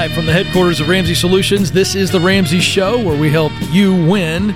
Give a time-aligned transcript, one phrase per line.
[0.00, 1.70] live from the headquarters of Ramsey Solutions.
[1.70, 4.54] This is the Ramsey Show where we help you win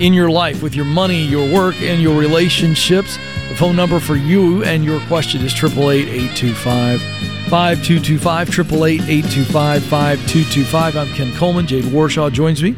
[0.00, 3.18] in your life with your money, your work, and your relationships.
[3.50, 7.02] The phone number for you and your question is 888 825
[7.50, 8.48] 5225.
[8.48, 10.96] 888 825 5225.
[10.96, 11.66] I'm Ken Coleman.
[11.66, 12.74] Jade Warshaw joins me.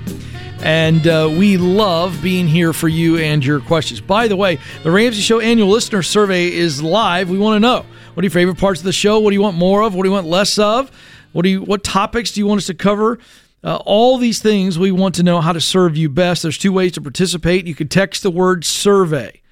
[0.64, 4.00] And uh, we love being here for you and your questions.
[4.00, 7.30] By the way, the Ramsey Show annual listener survey is live.
[7.30, 9.20] We want to know what are your favorite parts of the show?
[9.20, 9.94] What do you want more of?
[9.94, 10.90] What do you want less of?
[11.32, 13.18] What do you what topics do you want us to cover?
[13.62, 16.42] Uh, all these things we want to know how to serve you best.
[16.42, 17.66] There's two ways to participate.
[17.66, 19.42] You can text the word survey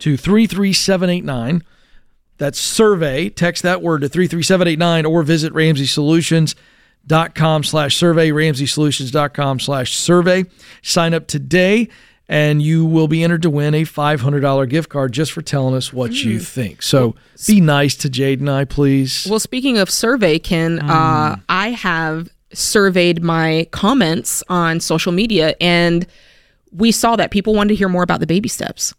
[0.00, 1.62] to 33789.
[2.36, 3.30] That's survey.
[3.30, 10.44] Text that word to 33789 or visit ramseysolutions.com slash survey, ramseysolutions.com slash survey.
[10.82, 11.88] Sign up today
[12.28, 15.92] and you will be entered to win a $500 gift card just for telling us
[15.92, 16.82] what you think.
[16.82, 17.14] So
[17.46, 19.26] be nice to Jade and I, please.
[19.28, 26.06] Well, speaking of survey, Ken, uh, I have surveyed my comments on social media, and
[26.72, 28.94] we saw that people wanted to hear more about the baby steps.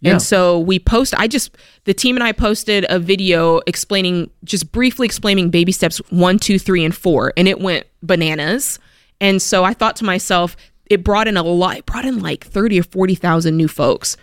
[0.00, 0.12] Yeah.
[0.12, 1.12] And so we post.
[1.18, 5.98] I just the team and I posted a video explaining, just briefly explaining baby steps
[6.10, 8.78] one, two, three, and four, and it went bananas.
[9.20, 10.56] And so I thought to myself,
[10.90, 11.78] it brought in a lot.
[11.78, 14.16] It brought in like thirty or forty thousand new folks,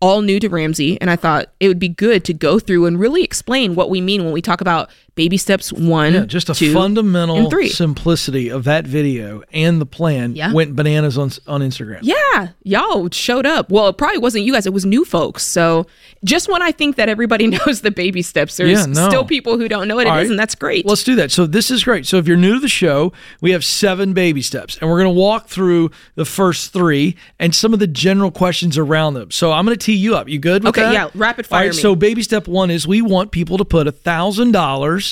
[0.00, 1.00] all new to Ramsey.
[1.00, 4.00] And I thought it would be good to go through and really explain what we
[4.00, 8.62] mean when we talk about baby steps one, Yeah, just a two, fundamental simplicity of
[8.64, 10.52] that video and the plan Yeah.
[10.52, 12.00] went bananas on on Instagram.
[12.02, 13.70] Yeah, y'all showed up.
[13.70, 15.44] Well, it probably wasn't you guys; it was new folks.
[15.44, 15.86] So,
[16.24, 19.08] just when I think that everybody knows the baby steps, there's Yeah, no.
[19.08, 20.30] still people who don't know what it is, All right.
[20.30, 20.86] and that's great.
[20.86, 21.32] Let's do that.
[21.32, 22.06] So this is great.
[22.06, 25.14] So if you're new to the show, we have seven baby steps, and we're going
[25.14, 29.30] to walk through the first three and some of the general questions around them.
[29.30, 30.28] So I'm going to tee you up.
[30.28, 30.62] You good?
[30.62, 30.92] With Okay, that?
[30.92, 31.74] yeah, rapid fire right.
[31.74, 31.80] me.
[31.80, 35.05] So baby step one is we want people to put a thousand dollars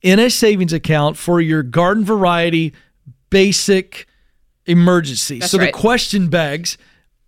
[0.00, 2.72] in a savings account for your garden variety
[3.30, 4.06] basic
[4.66, 5.40] emergency.
[5.40, 5.72] That's so right.
[5.72, 6.78] the question begs,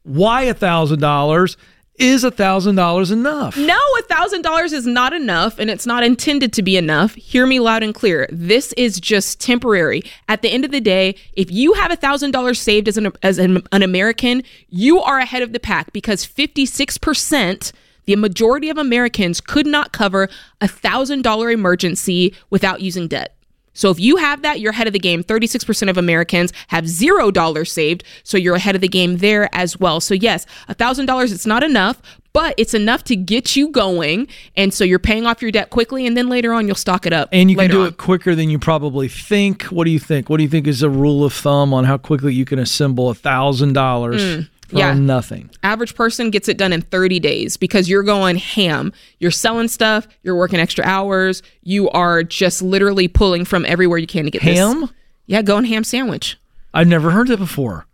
[0.04, 1.56] why a thousand dollars?
[1.98, 3.56] Is a thousand dollars enough?
[3.56, 7.14] no, a thousand dollars is not enough, and it's not intended to be enough.
[7.14, 8.28] Hear me loud and clear.
[8.30, 10.02] This is just temporary.
[10.28, 13.12] At the end of the day, if you have a thousand dollars saved as an
[13.22, 17.72] as an, an American, you are ahead of the pack because fifty six percent
[18.06, 20.28] the majority of Americans could not cover
[20.60, 23.36] a $1,000 emergency without using debt.
[23.76, 25.22] So if you have that, you're ahead of the game.
[25.22, 30.00] 36% of Americans have $0 saved, so you're ahead of the game there as well.
[30.00, 32.00] So yes, $1,000 it's not enough,
[32.32, 36.06] but it's enough to get you going and so you're paying off your debt quickly
[36.06, 37.28] and then later on you'll stock it up.
[37.32, 37.88] And you can do on.
[37.88, 39.64] it quicker than you probably think.
[39.64, 40.30] What do you think?
[40.30, 43.12] What do you think is a rule of thumb on how quickly you can assemble
[43.12, 44.48] $1,000?
[44.68, 44.94] For yeah.
[44.94, 45.50] nothing.
[45.62, 48.92] Average person gets it done in 30 days because you're going ham.
[49.20, 54.08] You're selling stuff, you're working extra hours, you are just literally pulling from everywhere you
[54.08, 54.80] can to get ham?
[54.80, 54.90] This.
[55.26, 56.36] Yeah, going ham sandwich.
[56.74, 57.86] I've never heard that before.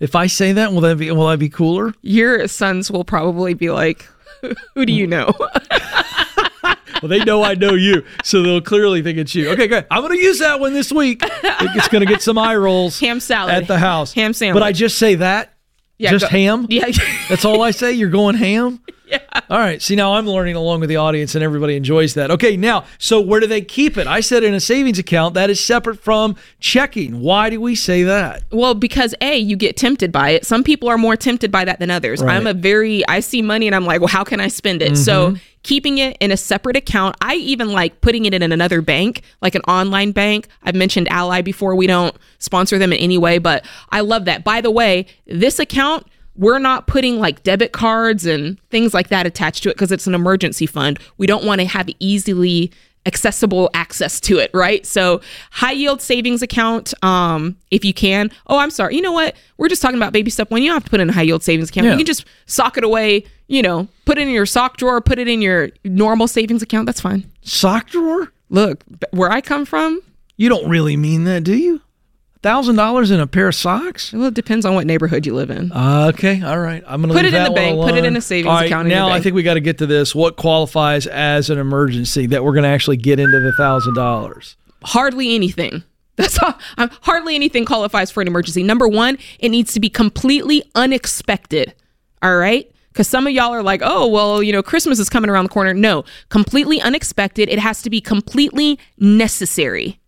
[0.00, 1.94] If I say that, will that be will that be cooler?
[2.02, 4.06] Your sons will probably be like,
[4.74, 5.32] "Who do you know?"
[7.02, 9.50] well, they know I know you, so they'll clearly think it's you.
[9.50, 9.86] Okay, good.
[9.90, 11.22] I'm going to use that one this week.
[11.22, 12.98] It's going to get some eye rolls.
[13.04, 14.12] Ham salad at the house.
[14.14, 14.60] Ham sandwich.
[14.60, 15.53] But I just say that,
[15.98, 16.66] yeah, just go- ham.
[16.68, 16.86] Yeah.
[17.28, 17.92] That's all I say.
[17.92, 18.80] You're going ham.
[19.14, 19.18] Yeah.
[19.50, 19.82] All right.
[19.82, 22.30] See, now I'm learning along with the audience, and everybody enjoys that.
[22.30, 22.56] Okay.
[22.56, 24.06] Now, so where do they keep it?
[24.06, 27.20] I said in a savings account that is separate from checking.
[27.20, 28.44] Why do we say that?
[28.50, 30.46] Well, because A, you get tempted by it.
[30.46, 32.22] Some people are more tempted by that than others.
[32.22, 32.34] Right.
[32.34, 34.96] I'm a very, I see money and I'm like, well, how can I spend it?
[34.96, 35.36] So mm-hmm.
[35.62, 39.54] keeping it in a separate account, I even like putting it in another bank, like
[39.54, 40.48] an online bank.
[40.62, 41.74] I've mentioned Ally before.
[41.74, 44.44] We don't sponsor them in any way, but I love that.
[44.44, 49.26] By the way, this account, we're not putting like debit cards and things like that
[49.26, 50.98] attached to it because it's an emergency fund.
[51.16, 52.72] We don't want to have easily
[53.06, 54.86] accessible access to it, right?
[54.86, 55.20] So
[55.50, 58.30] high yield savings account, um, if you can.
[58.46, 58.96] Oh, I'm sorry.
[58.96, 59.36] You know what?
[59.58, 60.62] We're just talking about baby step one.
[60.62, 61.84] You don't have to put in a high yield savings account.
[61.84, 61.92] Yeah.
[61.92, 65.18] You can just sock it away, you know, put it in your sock drawer, put
[65.18, 66.86] it in your normal savings account.
[66.86, 67.30] That's fine.
[67.42, 68.32] Sock drawer?
[68.48, 70.00] Look, where I come from,
[70.36, 71.80] You don't really mean that, do you?
[72.44, 74.12] Thousand dollars in a pair of socks?
[74.12, 75.72] well, it depends on what neighborhood you live in.
[75.72, 76.84] Okay, all right.
[76.86, 77.80] I'm gonna Put leave it in the bank.
[77.80, 78.16] Put it in alone.
[78.16, 80.14] a savings right, account Now I think we got to get to this.
[80.14, 84.58] What qualifies as an emergency that we're going to actually get into the thousand dollars?
[84.84, 85.82] hardly anything.
[86.16, 86.54] That's all.
[87.00, 88.62] Hardly anything qualifies for an emergency.
[88.62, 91.74] Number one, it needs to be completely unexpected.
[92.22, 92.70] All right.
[92.92, 95.48] Because some of y'all are like, oh, well, you know, Christmas is coming around the
[95.48, 95.72] corner.
[95.72, 97.48] No, completely unexpected.
[97.48, 99.98] It has to be completely necessary.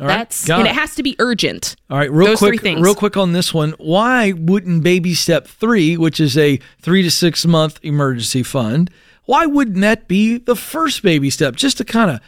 [0.00, 0.70] All right, That's and it.
[0.70, 1.74] it has to be urgent.
[1.90, 3.74] All right, real Those quick, real quick on this one.
[3.78, 8.90] Why wouldn't baby step three, which is a three to six month emergency fund,
[9.24, 11.56] why wouldn't that be the first baby step?
[11.56, 12.20] Just to kind of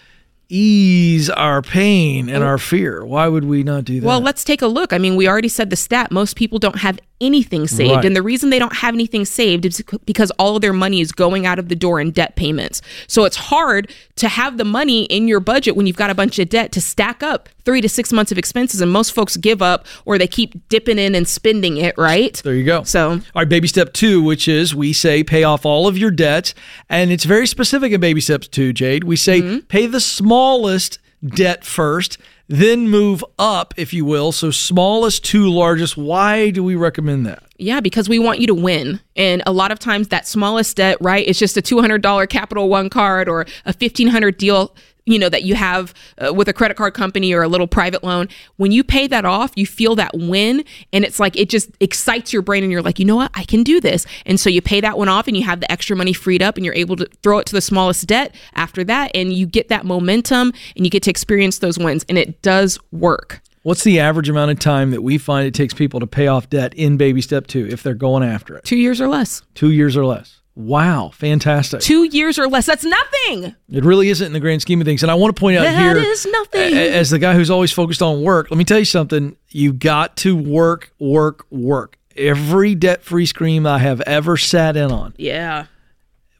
[0.49, 3.05] ease our pain and our fear.
[3.05, 4.07] Why would we not do that?
[4.07, 4.93] Well, let's take a look.
[4.93, 7.93] I mean, we already said the stat most people don't have anything saved.
[7.97, 8.05] Right.
[8.05, 11.13] And the reason they don't have anything saved is because all of their money is
[11.13, 12.81] going out of the door in debt payments.
[13.07, 16.39] So it's hard to have the money in your budget when you've got a bunch
[16.39, 18.81] of debt to stack up three to six months of expenses.
[18.81, 22.41] And most folks give up or they keep dipping in and spending it, right?
[22.45, 22.83] there you go.
[22.85, 26.11] So All right, baby step two, which is we say pay off all of your
[26.11, 26.55] debts.
[26.89, 29.05] And it's very specific in baby steps two, Jade.
[29.05, 29.59] We say Mm-hmm.
[29.67, 32.17] pay the smallest debt first,
[32.51, 34.33] then move up, if you will.
[34.33, 35.97] So smallest to largest.
[35.97, 37.45] Why do we recommend that?
[37.59, 39.01] Yeah, because we want you to win.
[39.15, 42.91] And a lot of times that smallest debt, right, is just a $200 Capital One
[42.91, 44.75] card or a 1500 deal,
[45.07, 48.05] you know, that you have uh, with a credit card company or a little private
[48.05, 48.29] loan.
[48.57, 52.33] When you pay that off, you feel that win and it's like it just excites
[52.33, 53.31] your brain and you're like, "You know what?
[53.35, 55.71] I can do this." And so you pay that one off and you have the
[55.71, 58.85] extra money freed up and you're able to throw it to the smallest debt after
[58.85, 62.43] that and you get that momentum and you get to experience those wins and it
[62.43, 63.41] does work.
[63.63, 66.49] What's the average amount of time that we find it takes people to pay off
[66.49, 68.65] debt in baby step two if they're going after it?
[68.65, 69.43] 2 years or less.
[69.55, 70.40] Two years or less.
[70.57, 71.81] Wow, fantastic.
[71.81, 72.67] 2 years or less.
[72.67, 73.55] That's nothing.
[73.71, 75.03] It really isn't in the grand scream of things.
[75.03, 76.75] And I want to point out That here is nothing.
[76.75, 79.37] as the guy who's always focused on work, let me tell you something.
[79.49, 81.97] You got to work, work, work.
[82.17, 85.67] Every debt free scheme I have ever sat in on, Yeah.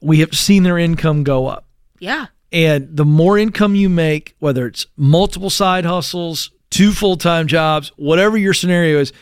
[0.03, 1.67] we have seen their income go up.
[2.01, 2.27] Yeah.
[2.53, 7.93] And the more income you make, whether it's multiple side hustles, two full time jobs,
[7.97, 9.13] whatever your scenario is,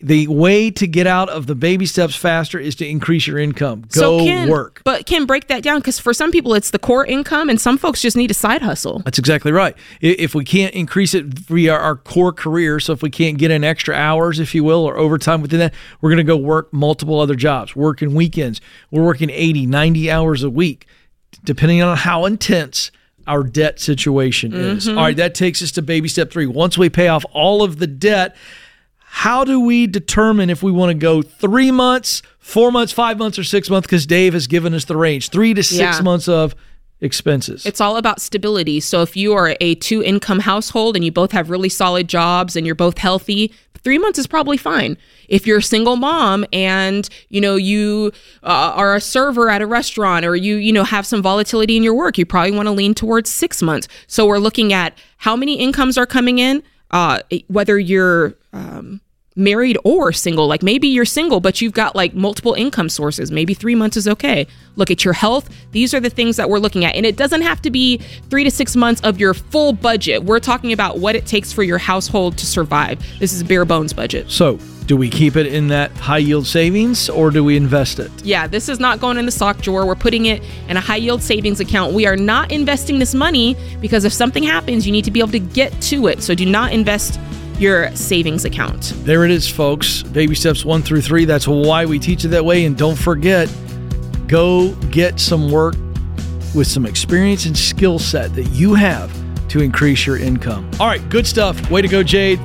[0.00, 3.82] the way to get out of the baby steps faster is to increase your income.
[3.92, 4.80] Go so Ken, work.
[4.84, 7.78] But Ken, break that down because for some people it's the core income, and some
[7.78, 9.00] folks just need a side hustle.
[9.00, 9.76] That's exactly right.
[10.00, 13.64] If we can't increase it via our core career, so if we can't get in
[13.64, 17.18] extra hours, if you will, or overtime within that, we're going to go work multiple
[17.18, 18.60] other jobs, working weekends.
[18.92, 20.86] We're working 80, 90 hours a week,
[21.42, 22.92] depending on how intense
[23.26, 24.86] our debt situation is.
[24.86, 24.96] Mm-hmm.
[24.96, 26.46] All right, that takes us to baby step three.
[26.46, 28.36] Once we pay off all of the debt,
[29.10, 33.38] how do we determine if we want to go three months, four months, five months,
[33.38, 33.86] or six months?
[33.86, 36.00] Because Dave has given us the range three to six Yeah.
[36.02, 36.54] months of
[37.00, 37.64] expenses.
[37.64, 38.80] It's all about stability.
[38.80, 42.56] So if you are a two income household and you both have really solid jobs
[42.56, 43.52] and you're both healthy,
[43.84, 44.98] three months is probably fine.
[45.28, 48.12] If you're a single mom and you know you
[48.42, 51.82] uh, are a server at a restaurant or you you know have some volatility in
[51.82, 53.86] your work, you probably want to lean towards six months.
[54.08, 59.00] So we're looking at how many incomes are coming in, uh, whether you're um,
[59.38, 60.46] married or single.
[60.46, 63.30] Like maybe you're single, but you've got like multiple income sources.
[63.30, 64.46] Maybe three months is okay.
[64.76, 65.48] Look at your health.
[65.72, 66.94] These are the things that we're looking at.
[66.94, 67.98] And it doesn't have to be
[68.28, 70.24] three to six months of your full budget.
[70.24, 73.02] We're talking about what it takes for your household to survive.
[73.20, 74.30] This is a bare bones budget.
[74.30, 74.58] So,
[74.88, 78.10] do we keep it in that high yield savings or do we invest it?
[78.24, 79.86] Yeah, this is not going in the sock drawer.
[79.86, 81.92] We're putting it in a high yield savings account.
[81.92, 85.32] We are not investing this money because if something happens, you need to be able
[85.32, 86.22] to get to it.
[86.22, 87.20] So do not invest
[87.60, 88.92] your savings account.
[89.04, 90.02] There it is, folks.
[90.02, 91.24] Baby steps one through three.
[91.24, 92.64] That's why we teach it that way.
[92.64, 93.52] And don't forget,
[94.26, 95.74] go get some work
[96.54, 99.12] with some experience and skill set that you have
[99.48, 100.70] to increase your income.
[100.78, 101.70] All right, good stuff.
[101.70, 102.38] Way to go, Jade.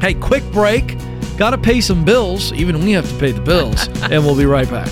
[0.00, 0.96] Hey, quick break.
[1.36, 2.52] Got to pay some bills.
[2.52, 3.88] Even we have to pay the bills.
[4.10, 4.88] and we'll be right back.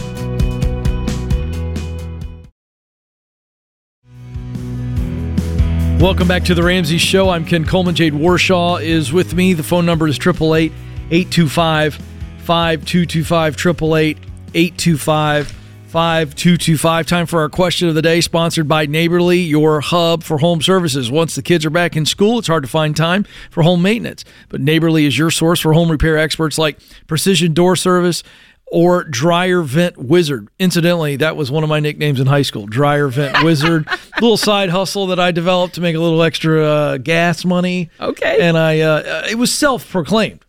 [6.02, 7.28] Welcome back to the Ramsey Show.
[7.28, 7.94] I'm Ken Coleman.
[7.94, 9.52] Jade Warshaw is with me.
[9.52, 10.73] The phone number is 888
[11.12, 11.94] 825
[12.38, 13.54] 5225.
[13.54, 14.18] 888
[14.52, 17.06] 825 5225.
[17.06, 21.09] Time for our question of the day, sponsored by Neighborly, your hub for home services.
[21.09, 24.25] Once the kids are back in school, it's hard to find time for home maintenance.
[24.49, 28.25] But Neighborly is your source for home repair experts like Precision Door Service
[28.73, 30.49] or Dryer Vent Wizard.
[30.59, 33.87] Incidentally, that was one of my nicknames in high school, Dryer Vent Wizard.
[34.21, 37.91] little side hustle that I developed to make a little extra uh, gas money.
[38.00, 38.38] Okay.
[38.41, 40.45] And I, uh, it was self-proclaimed.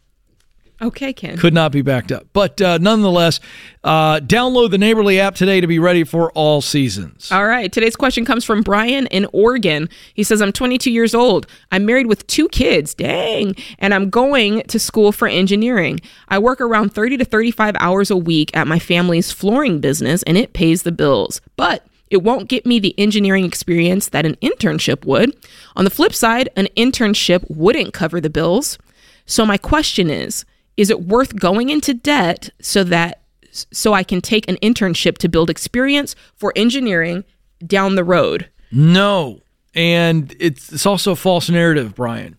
[0.84, 1.38] Okay, Ken.
[1.38, 2.28] Could not be backed up.
[2.34, 3.40] But uh, nonetheless,
[3.86, 7.32] uh, download the Neighborly app today to be ready for all seasons.
[7.32, 7.72] All right.
[7.72, 9.88] Today's question comes from Brian in Oregon.
[10.14, 11.48] He says, I'm 22 years old.
[11.72, 12.94] I'm married with two kids.
[12.94, 13.56] Dang.
[13.80, 16.02] And I'm going to school for engineering.
[16.28, 20.38] I work around 30 to 35 hours a week at my family's flooring business, and
[20.38, 21.40] it pays the bills.
[21.56, 25.34] But it won't get me the engineering experience that an internship would.
[25.78, 28.78] On the flip side, an internship wouldn't cover the bills.
[29.26, 30.44] So my question is,
[30.78, 35.30] is it worth going into debt so that so I can take an internship to
[35.30, 37.24] build experience for engineering
[37.66, 38.50] down the road?
[38.72, 39.42] No.
[39.76, 42.38] And it's, it's also a false narrative, Brian.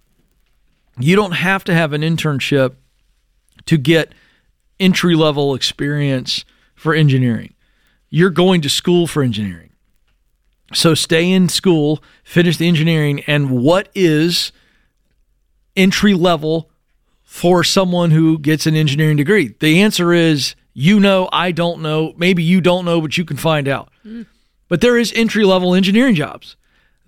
[0.98, 2.74] You don't have to have an internship
[3.66, 4.12] to get
[4.78, 7.54] entry level experience for engineering.
[8.10, 9.70] You're going to school for engineering.
[10.72, 14.52] So stay in school, finish the engineering, and what is
[15.76, 16.70] entry level
[17.34, 19.56] for someone who gets an engineering degree?
[19.58, 22.14] The answer is you know, I don't know.
[22.16, 23.90] Maybe you don't know, but you can find out.
[24.06, 24.26] Mm.
[24.68, 26.54] But there is entry level engineering jobs.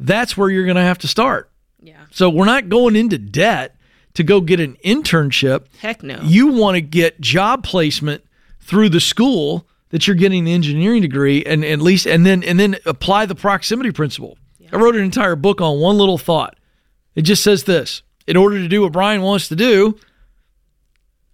[0.00, 1.48] That's where you're going to have to start.
[1.80, 2.06] Yeah.
[2.10, 3.76] So we're not going into debt
[4.14, 5.66] to go get an internship.
[5.78, 6.18] Heck no.
[6.24, 8.24] You want to get job placement
[8.60, 12.58] through the school that you're getting the engineering degree and at least and then and
[12.58, 14.38] then apply the proximity principle.
[14.58, 14.70] Yeah.
[14.72, 16.56] I wrote an entire book on one little thought.
[17.14, 18.02] It just says this.
[18.26, 19.96] In order to do what Brian wants to do,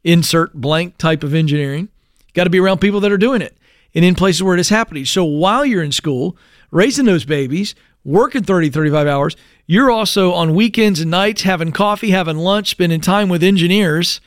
[0.04, 1.88] insert blank type of engineering,
[2.34, 3.56] got to be around people that are doing it
[3.94, 5.04] and in places where it is happening.
[5.04, 6.36] So while you're in school,
[6.70, 12.10] raising those babies, working 30, 35 hours, you're also on weekends and nights having coffee,
[12.10, 14.20] having lunch, spending time with engineers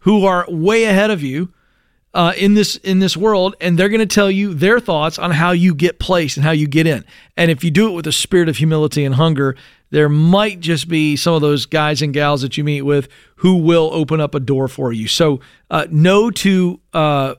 [0.00, 1.52] who are way ahead of you
[2.14, 5.30] uh, in this in this world, and they're going to tell you their thoughts on
[5.32, 7.04] how you get placed and how you get in.
[7.36, 9.56] And if you do it with a spirit of humility and hunger,
[9.90, 13.56] there might just be some of those guys and gals that you meet with who
[13.56, 15.08] will open up a door for you.
[15.08, 15.40] So,
[15.70, 17.34] uh, no to uh,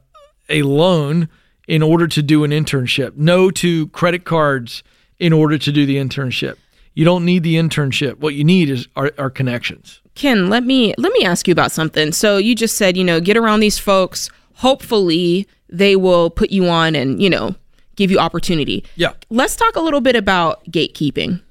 [0.50, 1.30] a loan
[1.68, 3.16] in order to do an internship.
[3.16, 4.84] No to credit cards
[5.20, 6.56] in order to do the internship.
[6.94, 8.18] You don't need the internship.
[8.18, 10.02] What you need is our, our connections.
[10.16, 12.12] Ken, let me let me ask you about something.
[12.12, 14.30] So you just said, you know, get around these folks.
[14.56, 17.56] Hopefully, they will put you on and you know
[17.96, 18.84] give you opportunity.
[18.96, 19.14] Yeah.
[19.30, 21.42] Let's talk a little bit about gatekeeping.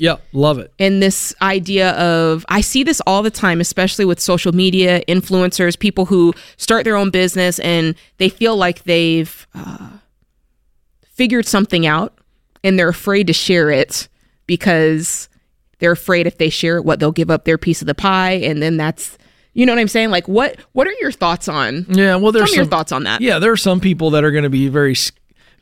[0.00, 0.72] Yeah, love it.
[0.78, 5.76] And this idea of, I see this all the time, especially with social media influencers,
[5.76, 9.90] people who start their own business and they feel like they've uh,
[11.02, 12.16] figured something out
[12.62, 14.08] and they're afraid to share it
[14.46, 15.28] because
[15.80, 18.34] they're afraid if they share it, what they'll give up their piece of the pie.
[18.34, 19.18] And then that's,
[19.52, 20.10] you know what I'm saying?
[20.10, 21.86] Like, what what are your thoughts on?
[21.88, 23.20] Yeah, well, there's some, your thoughts on that.
[23.20, 24.94] Yeah, there are some people that are going to be very,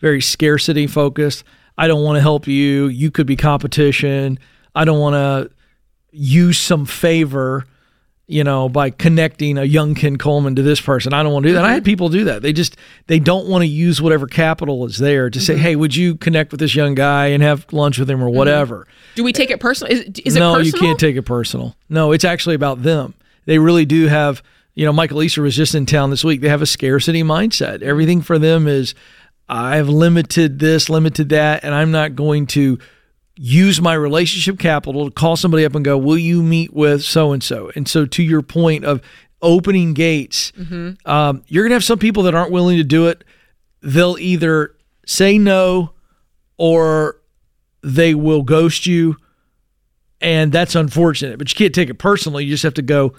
[0.00, 1.42] very scarcity focused.
[1.78, 2.86] I don't want to help you.
[2.86, 4.38] You could be competition.
[4.74, 5.54] I don't want to
[6.10, 7.66] use some favor,
[8.26, 11.12] you know, by connecting a young Ken Coleman to this person.
[11.12, 11.60] I don't want to do that.
[11.60, 11.70] Mm-hmm.
[11.70, 12.42] I had people do that.
[12.42, 15.44] They just they don't want to use whatever capital is there to mm-hmm.
[15.44, 18.26] say, "Hey, would you connect with this young guy and have lunch with him or
[18.26, 18.36] mm-hmm.
[18.36, 19.14] whatever?" Mm-hmm.
[19.16, 19.92] Do we take it personal?
[19.92, 20.64] Is, is it no, personal?
[20.64, 21.76] you can't take it personal.
[21.88, 23.14] No, it's actually about them.
[23.44, 24.42] They really do have.
[24.74, 26.42] You know, Michael Easter was just in town this week.
[26.42, 27.80] They have a scarcity mindset.
[27.80, 28.94] Everything for them is
[29.48, 32.78] I've limited this, limited that, and I'm not going to
[33.36, 37.32] use my relationship capital to call somebody up and go, Will you meet with so
[37.32, 37.70] and so?
[37.76, 39.00] And so, to your point of
[39.42, 41.08] opening gates, mm-hmm.
[41.08, 43.22] um, you're going to have some people that aren't willing to do it.
[43.82, 44.74] They'll either
[45.06, 45.92] say no
[46.56, 47.20] or
[47.82, 49.16] they will ghost you.
[50.20, 52.44] And that's unfortunate, but you can't take it personally.
[52.44, 53.12] You just have to go,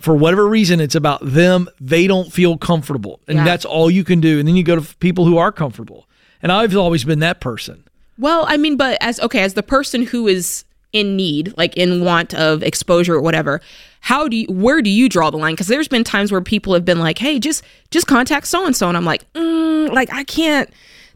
[0.00, 1.68] for whatever reason, it's about them.
[1.80, 3.20] They don't feel comfortable.
[3.28, 3.44] And yeah.
[3.44, 4.38] that's all you can do.
[4.38, 6.08] And then you go to people who are comfortable.
[6.42, 7.84] And I've always been that person.
[8.18, 12.04] Well, I mean, but as, okay, as the person who is in need, like in
[12.04, 13.60] want of exposure or whatever,
[14.00, 15.52] how do you, where do you draw the line?
[15.52, 18.74] Because there's been times where people have been like, hey, just, just contact so and
[18.74, 18.88] so.
[18.88, 20.70] And I'm like, mm, like, I can't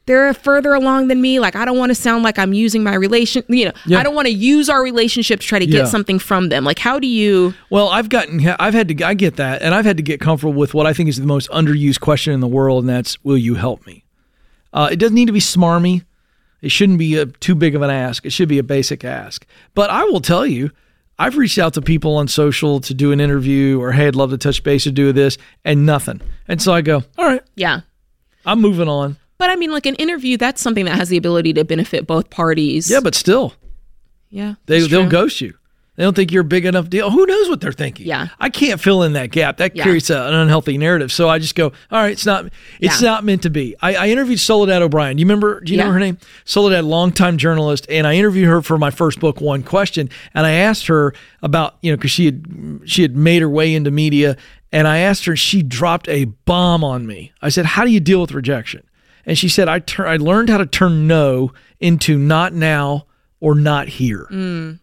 [0.07, 1.41] they're further along than me.
[1.41, 3.43] Like I don't want to sound like I'm using my relation.
[3.49, 3.99] You know, yeah.
[3.99, 5.85] I don't want to use our relationship to try to get yeah.
[5.85, 6.65] something from them.
[6.65, 7.55] Like how do you?
[7.71, 10.55] Well, I've gotten, I've had to, I get that, and I've had to get comfortable
[10.55, 13.39] with what I think is the most underused question in the world, and that's, "Will
[13.39, 14.05] you help me?"
[14.73, 16.05] Uh, it doesn't need to be smarmy.
[16.61, 18.25] It shouldn't be a, too big of an ask.
[18.25, 19.47] It should be a basic ask.
[19.75, 20.71] But I will tell you,
[21.19, 24.31] I've reached out to people on social to do an interview or hey, I'd love
[24.31, 26.21] to touch base or do this, and nothing.
[26.49, 27.81] And so I go, all right, yeah,
[28.45, 29.17] I'm moving on.
[29.39, 32.31] But I mean, like an interview, that's something that has the ability to benefit both
[32.31, 32.91] parties.
[32.91, 33.55] Yeah, but still,
[34.31, 35.55] yeah, they they'll ghost you.
[35.97, 37.09] They don't think you're a big enough deal.
[37.09, 38.07] Who knows what they're thinking?
[38.07, 39.59] Yeah, I can't fill in that gap.
[39.59, 39.85] That yeah.
[39.85, 41.13] creates a, an unhealthy narrative.
[41.13, 42.47] So I just go, all right, it's not,
[42.81, 43.11] it's yeah.
[43.11, 43.77] not meant to be.
[43.81, 45.17] I, I interviewed Soledad O'Brien.
[45.17, 45.61] Do you remember?
[45.61, 45.85] Do you yeah.
[45.85, 46.19] know her name?
[46.45, 50.53] Soledad, longtime journalist, and I interviewed her for my first book, One Question, and I
[50.53, 54.37] asked her about, you know, because she had she had made her way into media,
[54.73, 57.33] and I asked her, she dropped a bomb on me.
[57.41, 58.85] I said, how do you deal with rejection?
[59.27, 63.07] And she said, I, tur- I learned how to turn no into not now
[63.41, 64.27] or not here.
[64.31, 64.79] Mm.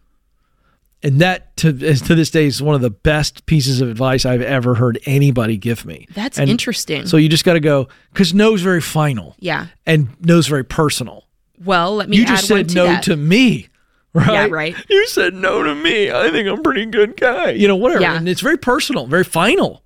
[1.02, 4.42] And that to, to this day is one of the best pieces of advice I've
[4.42, 6.06] ever heard anybody give me.
[6.14, 7.06] That's and interesting.
[7.06, 9.34] So you just got to go because no is very final.
[9.38, 9.66] Yeah.
[9.86, 11.24] And no is very personal.
[11.64, 12.16] Well, let me.
[12.16, 13.02] You just said to no that.
[13.04, 13.68] to me.
[14.14, 14.30] Right.
[14.30, 14.76] Yeah, right.
[14.90, 16.10] You said no to me.
[16.10, 17.52] I think I'm a pretty good guy.
[17.52, 18.02] You know, whatever.
[18.02, 18.18] Yeah.
[18.18, 19.82] And it's very personal, very final.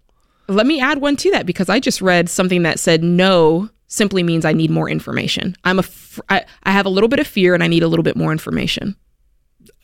[0.48, 4.23] Let me add one to that because I just read something that said no simply
[4.23, 5.57] means I need more information.
[5.64, 7.88] I'm a fr- I, I have a little bit of fear and I need a
[7.88, 8.97] little bit more information.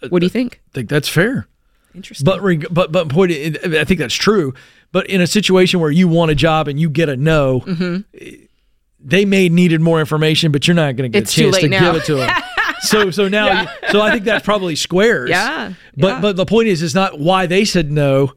[0.08, 0.60] What do you think?
[0.70, 1.46] I think that's fair.
[1.94, 2.24] Interesting.
[2.24, 4.54] But but but point I think that's true.
[4.92, 8.44] But in a situation where you want a job and you get a no, mm-hmm.
[9.00, 11.68] they may needed more information, but you're not going to get it's a chance to
[11.68, 11.92] now.
[11.92, 12.42] give it to them.
[12.80, 13.74] so so now Yeah.
[13.90, 15.30] so I think that's probably squares.
[15.30, 16.20] Yeah, But yeah.
[16.20, 18.32] but the point is is not why they said no.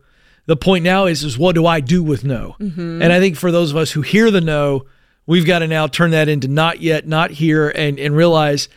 [0.47, 2.55] The point now is is what do I do with no?
[2.59, 3.01] Mm-hmm.
[3.01, 4.85] And I think for those of us who hear the no,
[5.27, 8.69] we've got to now turn that into not yet, not here, and and realize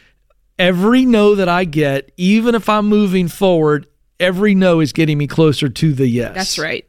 [0.58, 3.86] every no that I get, even if I'm moving forward,
[4.18, 6.34] every no is getting me closer to the yes.
[6.34, 6.84] That's right.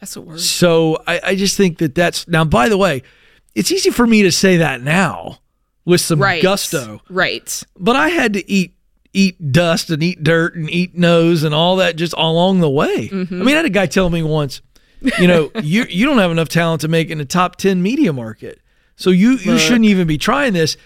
[0.00, 0.40] That's a word.
[0.40, 2.44] So I, I just think that that's now.
[2.44, 3.02] By the way,
[3.54, 5.38] it's easy for me to say that now
[5.84, 6.42] with some Right.
[6.42, 7.62] gusto, Right.
[7.78, 8.74] but I had to eat
[9.14, 13.08] eat dust and eat dirt and eat nose and all that just along the way.
[13.10, 13.34] Mm-hmm.
[13.42, 14.62] I mean, I had a guy tell me once,
[15.18, 18.12] you know, you you don't have enough talent to make in the top ten media
[18.12, 18.60] market,
[19.02, 20.76] so you you shouldn't even be trying this.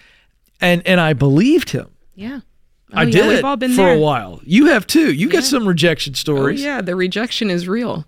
[0.61, 1.89] And and I believed him.
[2.15, 2.41] Yeah.
[2.93, 3.95] I Oh, yeah, did We've all been for there.
[3.97, 4.41] a while.
[4.45, 5.13] You have too.
[5.13, 6.63] You got some rejection Oh, stories.
[6.63, 8.07] yeah, the rejection is real.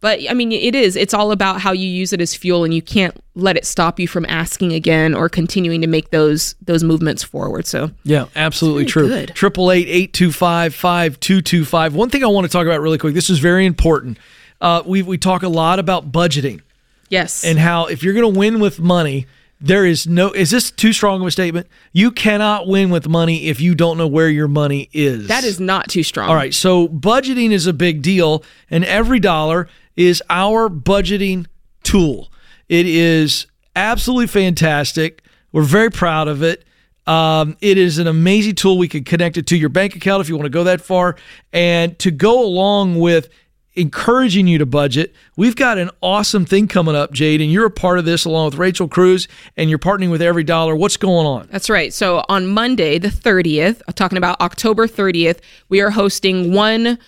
[0.00, 0.96] But I mean, it is.
[0.96, 4.00] It's all about how you use it as fuel, and you can't let it stop
[4.00, 7.66] you from asking again or continuing to make those those movements forward.
[7.66, 9.08] So Yeah, absolutely Very true.
[9.08, 9.28] good.
[9.34, 11.94] Triple eight eight two five five two two five.
[11.94, 13.14] One thing I want to talk about really quick.
[13.14, 14.18] This is very important.
[14.60, 16.62] Uh, we we talk a lot about budgeting
[17.08, 19.26] yes, and how if you're going to win with money,
[19.62, 20.32] there is no.
[20.32, 21.68] Is this too strong of a statement?
[21.92, 25.28] You cannot win with money if you don't know where your money is.
[25.28, 26.28] that is not too strong.
[26.28, 26.52] all right.
[26.52, 31.46] So budgeting is a big deal, and EveryDollar is our budgeting
[31.82, 32.30] tool.
[32.68, 35.22] It is absolutely fantastic.
[35.52, 36.64] We're very proud of it.
[37.06, 38.78] Um, it is an amazing tool.
[38.78, 41.16] We can connect it to your bank account if you want to go that far.
[41.52, 43.28] And to go along with
[43.74, 47.70] encouraging you to budget, we've got an awesome thing coming up, Jade, and you're a
[47.70, 50.76] part of this along with Rachel Cruz, and you're partnering with EveryDollar.
[50.76, 51.48] What's going on?
[51.50, 51.92] That's right.
[51.92, 56.98] So on Monday, the 30th, I'm talking about October 30th, we are hosting one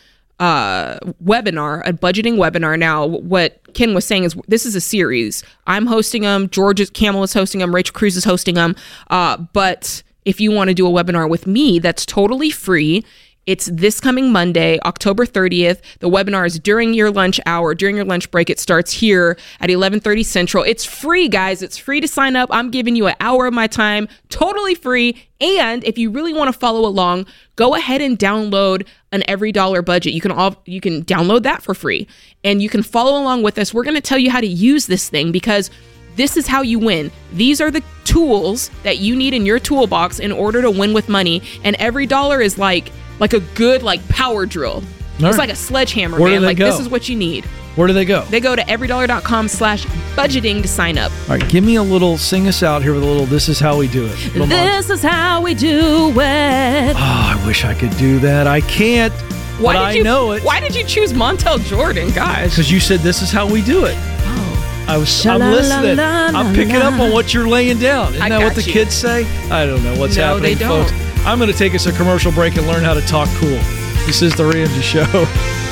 [0.40, 2.79] uh, webinar, a budgeting webinar.
[2.79, 5.44] Now, what Ken was saying is this is a series.
[5.66, 6.48] I'm hosting them.
[6.48, 7.74] George Kamel is hosting them.
[7.74, 8.74] Rachel Cruz is hosting them.
[9.11, 13.05] Uh, but if you want to do a webinar with me, that's totally free.
[13.46, 15.80] It's this coming Monday, October 30th.
[15.98, 18.48] The webinar is during your lunch hour, during your lunch break.
[18.48, 20.64] It starts here at 11:30 Central.
[20.64, 21.61] It's free, guys.
[21.61, 22.48] It's free to sign up.
[22.50, 25.28] I'm giving you an hour of my time, totally free.
[25.40, 27.26] And if you really want to follow along,
[27.57, 30.14] go ahead and download an EveryDollar budget.
[30.14, 32.09] You can all you can download that for free.
[32.44, 33.74] And you can follow along with us.
[33.74, 35.70] We're going to tell you how to use this thing because
[36.16, 37.11] this is how you win.
[37.33, 41.09] These are the tools that you need in your toolbox in order to win with
[41.09, 41.42] money.
[41.62, 44.83] And EveryDollar is like like a good like power drill.
[45.14, 45.37] it's right.
[45.38, 46.42] like a sledgehammer, Where man.
[46.42, 46.66] Like go?
[46.70, 47.44] this is what you need.
[47.77, 48.22] Where do they go?
[48.27, 51.11] They go to everydollar.com slash budgeting to sign up.
[51.29, 53.59] All right, give me a little, sing us out here with a little, this is
[53.59, 54.16] how we do it.
[54.33, 56.94] Little This is how we do it.
[56.96, 58.46] Oh, I wish I could do that.
[58.46, 59.12] I can't.
[59.61, 60.44] Why but did I you know it.
[60.44, 62.50] Why did you choose Montel Jordan, guys?
[62.50, 63.96] Because you said this is how we do it.
[63.96, 64.85] Oh.
[64.88, 65.27] I was.
[65.27, 65.98] I'm listening.
[65.98, 68.11] I'm picking up on what you're laying down.
[68.14, 68.72] Isn't I that what the you.
[68.72, 69.24] kids say?
[69.50, 70.92] I don't know what's No, happening, folks.
[71.27, 73.59] I'm going to take us a commercial break and learn how to talk cool.
[74.07, 75.05] This is the Ramsey Show.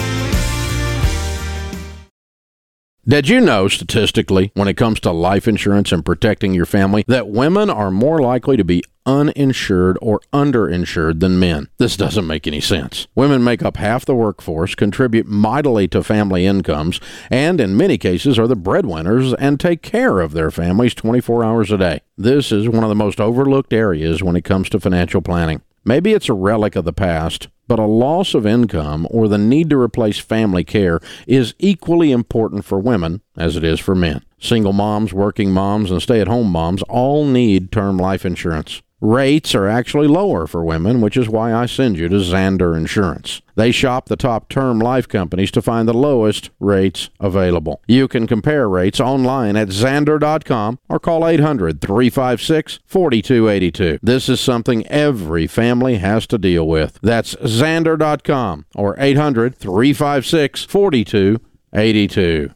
[3.04, 7.26] Did you know, statistically, when it comes to life insurance and protecting your family, that
[7.26, 11.68] women are more likely to be uninsured or underinsured than men?
[11.78, 13.08] This doesn't make any sense.
[13.16, 18.38] Women make up half the workforce, contribute mightily to family incomes, and in many cases
[18.38, 22.02] are the breadwinners and take care of their families 24 hours a day.
[22.16, 25.60] This is one of the most overlooked areas when it comes to financial planning.
[25.84, 29.70] Maybe it's a relic of the past, but a loss of income or the need
[29.70, 34.22] to replace family care is equally important for women as it is for men.
[34.38, 38.82] Single moms, working moms, and stay at home moms all need term life insurance.
[39.02, 43.42] Rates are actually lower for women, which is why I send you to Zander Insurance.
[43.56, 47.82] They shop the top term life companies to find the lowest rates available.
[47.88, 53.98] You can compare rates online at Zander.com or call 800 356 4282.
[54.00, 57.00] This is something every family has to deal with.
[57.02, 62.50] That's Zander.com or 800 356 4282.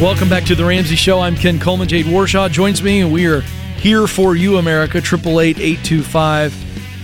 [0.00, 1.20] Welcome back to the Ramsey Show.
[1.20, 1.88] I'm Ken Coleman.
[1.88, 3.42] Jade Warshaw joins me, and we are
[3.78, 5.00] here for you, America.
[5.00, 6.52] Triple eight eight two five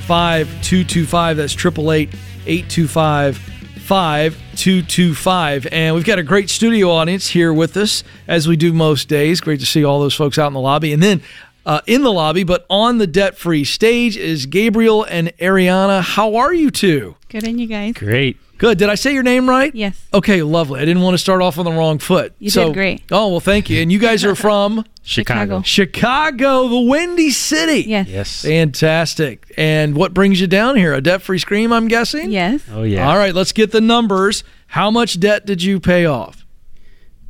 [0.07, 1.37] five two two five.
[1.37, 2.11] That's triple eight
[2.47, 5.67] eight two five five two two five.
[5.71, 9.41] And we've got a great studio audience here with us, as we do most days.
[9.41, 11.23] Great to see all those folks out in the lobby, and then.
[11.65, 16.03] Uh, in the lobby, but on the debt free stage is Gabriel and Ariana.
[16.03, 17.15] How are you two?
[17.29, 17.95] Good on you guys.
[17.95, 18.37] Great.
[18.62, 18.79] Good.
[18.79, 19.75] Did I say your name right?
[19.75, 20.01] Yes.
[20.14, 20.81] Okay, lovely.
[20.81, 22.33] I didn't want to start off on the wrong foot.
[22.38, 23.03] You so, did great.
[23.11, 23.83] Oh, well, thank you.
[23.83, 25.62] And you guys are from Chicago.
[25.62, 27.81] Chicago, the Windy City.
[27.90, 28.07] Yes.
[28.07, 28.42] Yes.
[28.42, 29.53] Fantastic.
[29.57, 30.94] And what brings you down here?
[30.94, 32.31] A debt free scream, I'm guessing?
[32.31, 32.62] Yes.
[32.72, 33.11] Oh yeah.
[33.11, 34.44] All right, let's get the numbers.
[34.68, 36.46] How much debt did you pay off?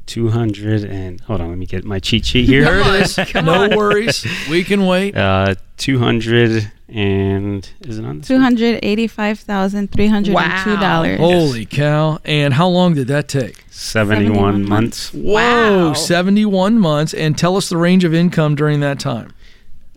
[0.05, 2.65] two hundred and hold on, let me get my cheat sheet here.
[2.65, 3.35] There it is.
[3.35, 4.27] no worries.
[4.51, 5.17] We can wait.
[5.17, 8.29] Uh, two hundred and is it on this?
[8.29, 11.19] Two hundred eighty-five thousand three hundred and two dollars.
[11.19, 11.27] Wow.
[11.27, 12.19] Holy cow.
[12.25, 13.65] And how long did that take?
[13.71, 15.13] 71, 71 months.
[15.13, 15.93] Whoa, Wow.
[15.95, 17.15] 71 months.
[17.15, 19.33] And tell us the range of income during that time.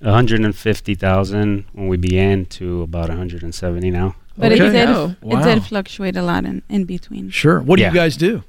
[0.01, 4.15] 150,000 when we began to about 170 now.
[4.37, 4.67] But Okay.
[4.67, 5.39] it did Oh, wow.
[5.39, 7.29] it did fluctuate a lot in, in between.
[7.29, 7.59] Sure.
[7.61, 7.89] What do Yeah.
[7.89, 8.43] you guys do?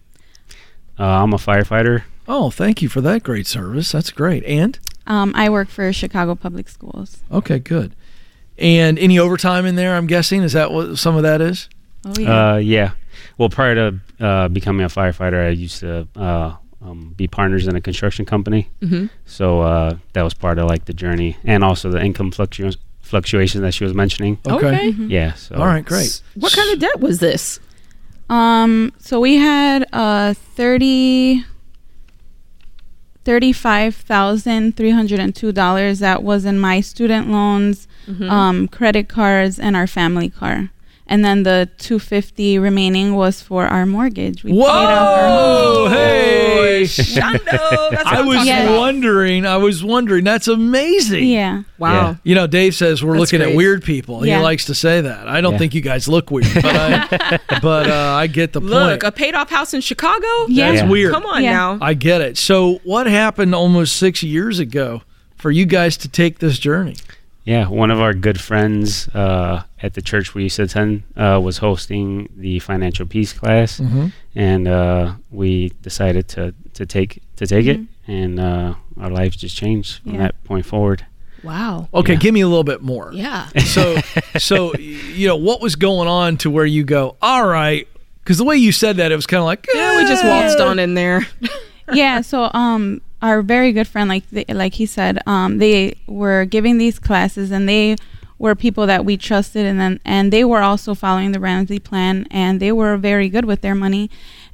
[0.99, 2.03] Uh, I'm a firefighter.
[2.29, 3.93] Oh, thank you for that great service.
[3.93, 4.43] That's great.
[4.45, 4.79] And?
[5.07, 7.19] Um, I work for Chicago Public Schools.
[7.31, 7.95] Okay, good.
[8.59, 10.42] And any overtime in there, I'm guessing?
[10.42, 11.69] Is that what some of that is?
[12.05, 12.53] Oh yeah.
[12.53, 12.90] Uh, yeah.
[13.38, 17.77] Well, prior to uh, becoming a firefighter, I used to uh, um, be partners in
[17.77, 18.71] a construction company.
[18.81, 19.11] Mhm.
[19.27, 23.61] So uh, that was part of like the journey, and also the income fluctu- fluctuation
[23.62, 24.38] that she was mentioning.
[24.47, 24.92] Okay.
[24.92, 25.11] Mhm.
[25.11, 25.35] Yeah.
[25.35, 26.23] So All right, great.
[26.35, 27.61] What kind of debt was this?
[28.31, 31.45] Um, so we had uh thirty
[33.27, 38.31] thirty-five thousand three hundred and two dollars that was in my student loans, Mhm.
[38.31, 40.71] um, credit cards, and our family car.
[41.09, 44.42] And then the two fifty remaining was for our mortgage.
[44.42, 45.88] We paid off our Whoa!
[45.88, 46.83] Hey!
[46.87, 48.77] Shondo, I was Yeah.
[48.77, 49.47] wondering.
[49.47, 50.25] I was wondering.
[50.25, 51.25] That's amazing.
[51.29, 51.62] Yeah.
[51.79, 51.92] Wow.
[51.92, 52.14] Yeah.
[52.25, 54.27] You know, Dave says we're That's looking at weird people.
[54.27, 54.38] Yeah.
[54.38, 55.29] He likes to say that.
[55.29, 55.59] I don't Yeah.
[55.59, 59.03] think you guys look weird, but I, but uh, I get the Look, point.
[59.03, 60.27] Look, a paid off house in Chicago?
[60.49, 60.71] Yeah.
[60.71, 60.88] That's Yeah.
[60.90, 61.12] weird.
[61.12, 61.53] Come on Yeah.
[61.53, 61.79] now.
[61.81, 62.37] I get it.
[62.37, 65.03] So, what happened almost six years ago
[65.37, 66.97] for you guys to take this journey?
[67.47, 71.41] Yeah, one of our good friends uh, at the church we used to attend uh,
[71.43, 74.07] was hosting the financial peace class, Mm-hmm.
[74.35, 79.57] and uh, we decided to, to take to take it, and uh, our lives just
[79.57, 81.07] changed from that point forward.
[81.45, 81.89] Wow.
[81.95, 82.19] Okay, Yeah.
[82.19, 83.13] give me a little bit more.
[83.13, 83.47] Yeah.
[83.59, 83.97] So,
[84.39, 87.17] so you know, what was going on to where you go?
[87.23, 87.87] All right,
[88.25, 90.29] because the way you said that, it was kind of like, Yeah, we just "Eh."
[90.29, 91.25] waltzed on in there.
[91.93, 95.79] yeah so um our very good friend like they, like he said um they
[96.21, 97.87] were giving these classes and they
[98.39, 102.15] were people that we trusted and then and they were also following the Ramsey plan
[102.31, 104.05] and they were very good with their money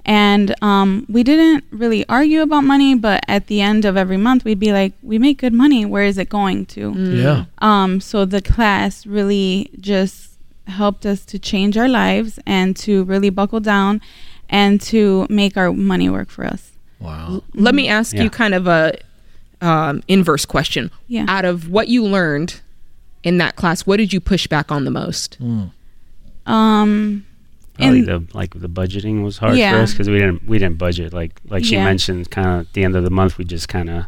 [0.04, 4.44] and um we didn't really argue about money but at the end of every month
[4.44, 6.82] we'd be like we make good money where is it going to
[7.22, 7.44] Yeah.
[7.68, 10.16] um, so the class really just
[10.66, 14.00] helped us to change our lives and to really buckle down
[14.48, 16.71] and to make our money work for us.
[17.02, 17.42] Wow.
[17.54, 18.22] Let me ask Yeah.
[18.22, 18.94] you kind of a
[19.60, 20.90] um, inverse question.
[21.08, 21.26] Yeah.
[21.28, 22.60] Out of what you learned
[23.22, 25.38] in that class, what did you push back on the most?
[26.46, 27.24] Um,
[27.74, 30.78] Probably and- the like the budgeting was hard for us because we didn't we didn't
[30.78, 31.84] budget like like she Yeah.
[31.84, 32.30] mentioned.
[32.30, 34.04] Kind of at the end of the month, we just kind of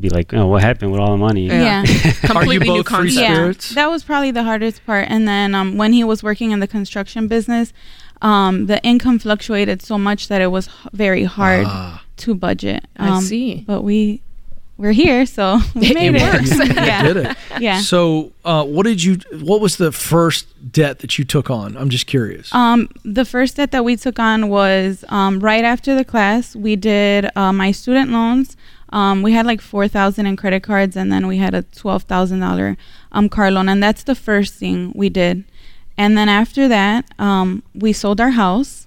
[0.00, 1.46] be like, oh, what happened with all the money?
[1.48, 1.82] Yeah.
[1.86, 2.12] yeah.
[2.22, 3.20] Completely new both free concept.
[3.20, 3.74] yeah, spirits?
[3.74, 5.06] that was probably the hardest part.
[5.10, 7.72] And then um, when he was working in the construction business,
[8.22, 12.04] um, the income fluctuated so much that it was h- very hard Ah.
[12.18, 12.84] To budget.
[12.96, 13.64] I Um, see.
[13.66, 14.20] But we
[14.76, 16.22] we're here, so we made it.
[16.22, 16.50] works.
[16.56, 17.36] You yeah, did it.
[17.60, 17.80] yeah.
[17.80, 19.18] So, uh, what did you?
[19.40, 21.76] What was the first debt that you took on?
[21.76, 22.54] I'm just curious.
[22.54, 26.54] Um, the first debt that we took on was um, right after the class.
[26.54, 28.56] We did uh, my student loans.
[28.90, 32.04] Um, we had like four thousand in credit cards, and then we had a twelve
[32.04, 32.76] thousand dollar
[33.12, 35.44] um car loan, and that's the first thing we did.
[35.98, 38.86] And then after that, um, we sold our house,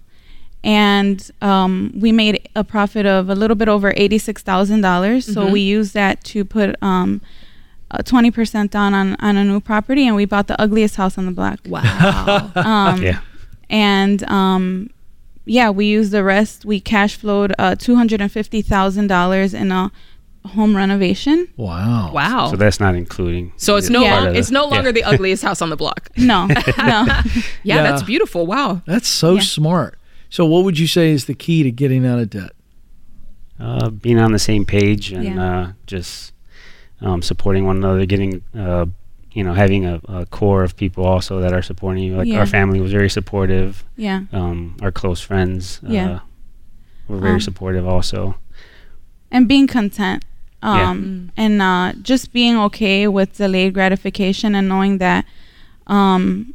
[0.64, 5.26] and um, we made a profit of a little bit over eighty six thousand dollars.
[5.26, 5.52] So Mhm.
[5.52, 7.22] we used that to put um,
[8.06, 11.26] twenty percent down on on a new property, and we bought the ugliest house on
[11.26, 11.60] the block.
[11.68, 12.52] Wow.
[12.56, 13.20] Um, Yeah.
[13.70, 14.90] and um,
[15.46, 16.66] yeah, we used the rest.
[16.66, 19.92] We cash flowed uh, two hundred and fifty thousand dollars in a
[20.46, 21.48] home renovation.
[21.58, 22.12] wow.
[22.14, 22.48] wow.
[22.50, 23.54] So that's not including.
[23.58, 24.20] So it's no Yeah.
[24.22, 24.70] long, it's no yeah.
[24.76, 26.10] longer the ugliest house on the block.
[26.18, 26.54] No, no.
[26.78, 27.24] Yeah,
[27.64, 27.84] Yeah.
[27.84, 28.48] that's beautiful.
[28.48, 28.82] Wow.
[28.88, 29.42] That's so Yeah.
[29.42, 29.98] smart.
[30.32, 32.52] So, what would you say is the key to getting out of debt?
[33.60, 35.40] uh, being on the same page and Yeah.
[35.46, 36.34] uh, just
[37.00, 38.88] um, supporting one another, getting uh,
[39.34, 42.16] you know having a, a core of people also that are supporting you.
[42.18, 42.40] Like Yeah.
[42.40, 43.84] our family was very supportive.
[43.98, 46.10] Yeah, Um, our close friends Yeah.
[46.10, 46.20] uh,
[47.08, 48.36] were very Um, supportive also.
[49.30, 50.26] and being content.
[50.64, 50.90] Yeah.
[50.90, 55.26] Um, and uh, just being okay with delayed gratification and knowing that
[55.88, 56.54] um,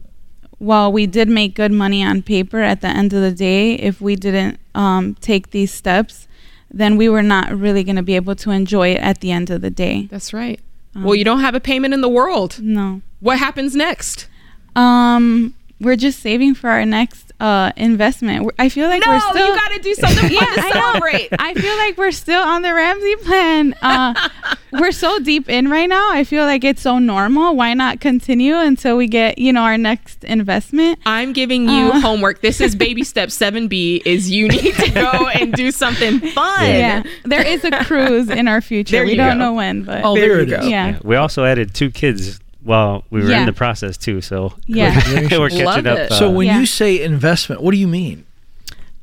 [0.58, 4.00] while we did make good money on paper at the end of the day, if
[4.00, 6.26] we didn't um, take these steps,
[6.70, 9.50] then we were not really going to be able to enjoy it at the end
[9.50, 10.08] of the day.
[10.10, 10.60] That's right.
[10.94, 12.60] Um, well, you don't have a payment in the world.
[12.60, 13.02] No.
[13.20, 14.28] What happens next?
[14.74, 18.50] Um, we're just saving for our next uh investment.
[18.58, 19.46] I feel like no, we're still.
[19.46, 21.28] you got to do something fun Yeah, to celebrate.
[21.38, 23.74] I feel like we're still on the Ramsey plan.
[23.82, 24.28] Uh,
[24.72, 26.08] we're so deep in right now.
[26.12, 27.54] I feel like it's so normal.
[27.54, 30.98] Why not continue until we get, you know, our next investment?
[31.04, 32.00] I'm giving you Uh.
[32.00, 32.40] homework.
[32.40, 36.64] This is baby step 7B is you need to go and do something fun.
[36.70, 37.02] Yeah.
[37.24, 38.92] There is a cruise in our future.
[38.96, 39.44] There we you don't go.
[39.46, 40.60] know when, but Oh, There there, you it is.
[40.60, 40.66] go.
[40.68, 40.86] yeah.
[40.88, 40.98] Yeah.
[41.04, 43.40] We also added two kids while we were Yeah.
[43.40, 44.20] in the process too.
[44.20, 45.00] So Yeah.
[45.30, 45.98] we're, we're Love catching up.
[45.98, 46.12] it.
[46.12, 46.60] uh, So when Yeah.
[46.60, 48.24] you say investment, what do you mean?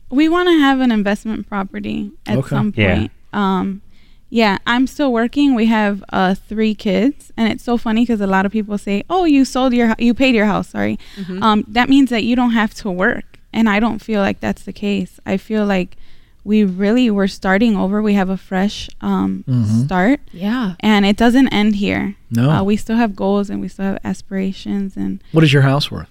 [0.10, 2.49] We want to have an investment property at Okay.
[2.49, 2.95] some Yeah.
[2.95, 3.12] point.
[3.32, 3.82] Um,
[4.30, 5.56] yeah, I'm still working.
[5.56, 9.04] We have uh, three kids, and it's so funny because a lot of people say,
[9.10, 11.41] "Oh, you sold your, you paid your house." Sorry, Mhm.
[11.41, 14.63] um, that means that you don't have to work, and I don't feel like that's
[14.63, 15.19] the case.
[15.26, 15.97] I feel like
[16.43, 18.01] we really we're starting over.
[18.01, 19.86] We have a fresh um, Mhm.
[19.86, 20.75] start, Yeah.
[20.82, 22.15] and it doesn't end here.
[22.32, 22.49] No.
[22.49, 25.89] Uh, we still have goals and we still have aspirations, and what is your house
[25.91, 26.08] worth?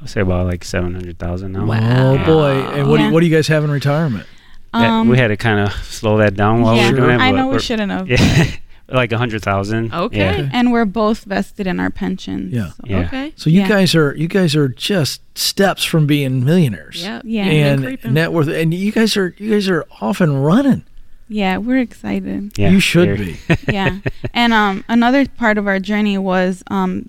[0.00, 1.62] I'll say about like seven hundred thousand now.
[1.70, 2.26] Oh Yeah.
[2.26, 2.52] boy!
[2.76, 4.26] And what do you, what do you guys have in retirement?
[4.74, 7.20] Yeah, um, we had to kind of slow that down while yeah, we were doing
[7.20, 7.22] it.
[7.22, 8.08] I know we we're- shouldn't have.
[8.10, 8.44] Yeah,
[8.88, 9.92] like a hundred thousand.
[9.94, 10.18] Okay.
[10.18, 10.50] Yeah.
[10.52, 12.52] and we're both vested in our pensions.
[12.52, 12.68] Yeah.
[12.70, 12.98] so- Yeah.
[13.06, 13.32] Okay.
[13.36, 13.68] So you Yeah.
[13.68, 17.02] guys are you guys are just steps from being millionaires.
[17.02, 17.22] Yeah.
[17.24, 17.44] Yeah.
[17.46, 20.84] And net worth, and you guys are you guys are off and running.
[21.28, 22.52] Yeah, we're excited.
[22.58, 23.36] Yeah, you should be.
[23.72, 23.98] yeah.
[24.34, 27.06] And um another part of our journey was um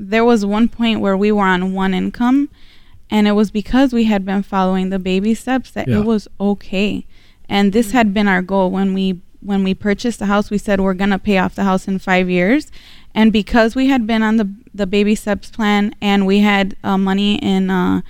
[0.00, 2.48] there was one point where we were on one income
[3.08, 6.00] and it was because we had been following the baby steps that Yeah.
[6.00, 7.06] it was okay.
[7.48, 10.80] And this had been our goal when we when we purchased the house we said
[10.80, 12.70] we're going to pay off the house in 5 years.
[13.14, 16.96] And because we had been on the the baby steps plan and we had uh,
[16.96, 18.00] money in uh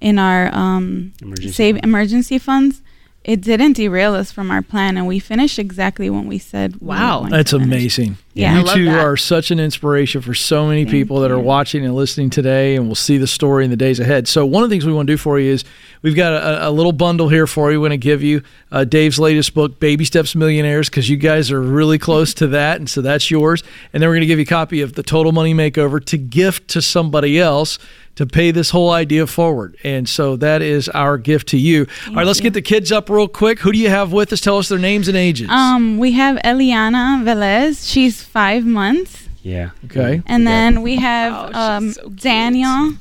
[0.00, 1.84] in our um Emergency save fund.
[1.84, 2.82] emergency funds,
[3.24, 6.80] it didn't derail us from our plan, and we finished exactly when we said.
[6.80, 7.20] Wow.
[7.20, 8.16] going to That's amazing.
[8.36, 8.58] Yeah.
[8.58, 9.02] you two that.
[9.02, 12.76] are such an inspiration for so many Thank people that are watching and listening today,
[12.76, 14.28] and we'll see the story in the days ahead.
[14.28, 15.64] So, one of the things we want to do for you is
[16.02, 17.80] we've got a, a little bundle here for you.
[17.80, 21.50] We're going to give you uh, Dave's latest book, Baby Steps Millionaires, because you guys
[21.50, 23.62] are really close to that, and so that's yours.
[23.94, 26.18] And then we're going to give you a copy of the Total Money Makeover to
[26.18, 27.78] gift to somebody else
[28.16, 29.76] to pay this whole idea forward.
[29.84, 31.86] And so that is our gift to you.
[32.08, 32.44] All right, let's you.
[32.44, 33.60] get the kids up real quick.
[33.60, 34.40] Who do you have with us?
[34.40, 35.48] Tell us their names and ages.
[35.50, 37.90] Um, we have Eliana Velez.
[37.90, 39.70] She's five months, Yeah.
[39.86, 40.22] Okay.
[40.26, 40.50] and Yeah.
[40.50, 42.08] then we have Oh, um, so.
[42.10, 42.94] Daniel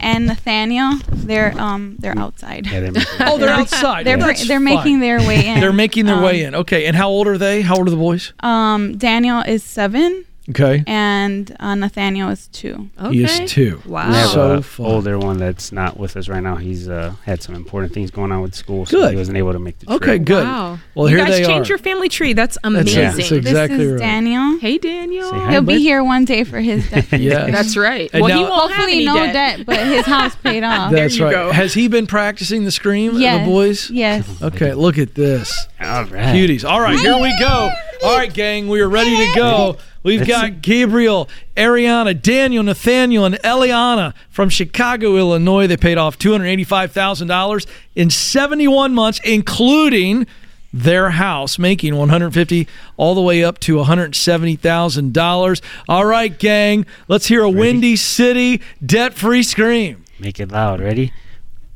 [0.00, 0.94] and Nathaniel.
[1.12, 2.66] They're um they're outside.
[2.66, 4.04] Yeah, they're oh, they're outside.
[4.06, 4.64] They're Well, br- they're fine.
[4.64, 5.60] making their way in.
[5.60, 6.54] They're making their Um, way in.
[6.54, 6.86] Okay.
[6.86, 7.62] And how old are they?
[7.62, 8.32] How old are the boys?
[8.40, 10.84] Um, Daniel is seven, Okay.
[10.86, 12.88] and uh, Nathaniel is two.
[13.00, 13.14] Okay.
[13.16, 13.80] He is two.
[13.86, 14.08] Wow.
[14.08, 14.86] We have So a fun.
[14.86, 16.56] older one that's not with us right now.
[16.56, 19.12] He's uh, had some important things going on with school, so Good.
[19.12, 20.02] he wasn't able to make the trip.
[20.02, 20.44] Okay, good.
[20.44, 20.78] Wow.
[20.94, 21.72] Well, you here guys they changed are.
[21.72, 22.32] your family tree.
[22.32, 23.00] That's That's amazing.
[23.02, 23.16] it.
[23.16, 23.98] That's exactly this is right.
[24.00, 24.58] Daniel.
[24.58, 25.30] Hey, Daniel.
[25.30, 25.66] Say hi, He'll bud.
[25.68, 27.12] be here one day for his death.
[27.22, 27.50] Yeah.
[27.50, 28.10] That's right.
[28.12, 29.32] And well, he won't have Hopefully, any no debt.
[29.58, 29.66] debt.
[29.66, 30.92] but his house paid off.
[30.92, 31.30] That's you right.
[31.32, 31.52] go.
[31.52, 33.44] Has he been practicing the scream, yes.
[33.46, 33.90] the boys?
[33.90, 34.42] Yes.
[34.42, 35.50] Okay, look at this.
[35.80, 36.34] All right.
[36.34, 36.68] Cuties.
[36.68, 37.70] All right, here we go.
[38.04, 39.76] All right, gang, we are ready to go.
[40.02, 45.68] We've got Gabriel, Ariana, Daniel, Nathaniel, and Eliana from Chicago, Illinois.
[45.68, 50.26] They paid off $285,000 in 71 months, including
[50.72, 55.62] their house, making 150 all the way up to $170,000.
[55.88, 60.02] All right, gang, let's hear a Windy City debt-free scream.
[60.18, 60.80] Make it loud.
[60.80, 61.12] Ready?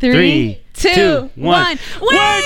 [0.00, 1.62] Three, Three, two, two, one.
[1.62, 1.78] one.
[2.00, 2.42] We're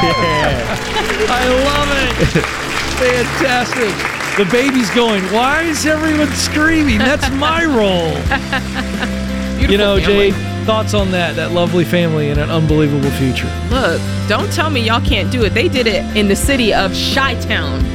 [0.00, 0.80] debt
[1.30, 2.44] I love it.
[3.00, 4.20] Fantastic.
[4.36, 6.98] The baby's going, why is everyone screaming?
[6.98, 8.12] That's my role.
[9.58, 10.30] Beautiful you know, family.
[10.30, 11.36] Jay, thoughts on that?
[11.36, 13.50] That lovely family and an unbelievable future.
[13.70, 15.50] Look, don't tell me y'all can't do it.
[15.50, 16.92] They did it in the city of.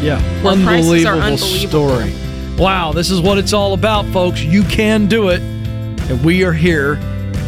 [0.03, 0.21] Yeah.
[0.43, 1.89] Where prices are unbelievable unbelievable.
[1.89, 2.15] story.
[2.57, 4.41] Wow, this is what it's all about, folks.
[4.41, 6.95] You can do it, and we are here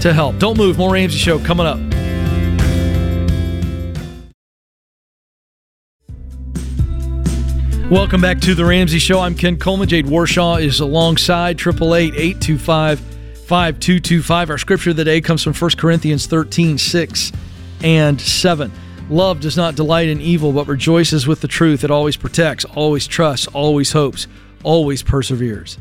[0.01, 0.37] to help.
[0.37, 0.77] Don't move.
[0.77, 1.79] More Ramsey Show coming up.
[7.89, 9.21] Welcome back to the Ramsey Show.
[9.21, 9.87] I'm Ken Coleman.
[9.87, 14.49] Jade Warshaw is alongside 888 825 5225.
[14.49, 17.31] Our scripture of the day comes from 1 Corinthians 13 6
[17.83, 18.73] and 7.
[19.09, 21.85] Love does not delight in evil, but rejoices with the truth.
[21.85, 24.27] It always protects, always trusts, always hopes,
[24.65, 25.77] always perseveres.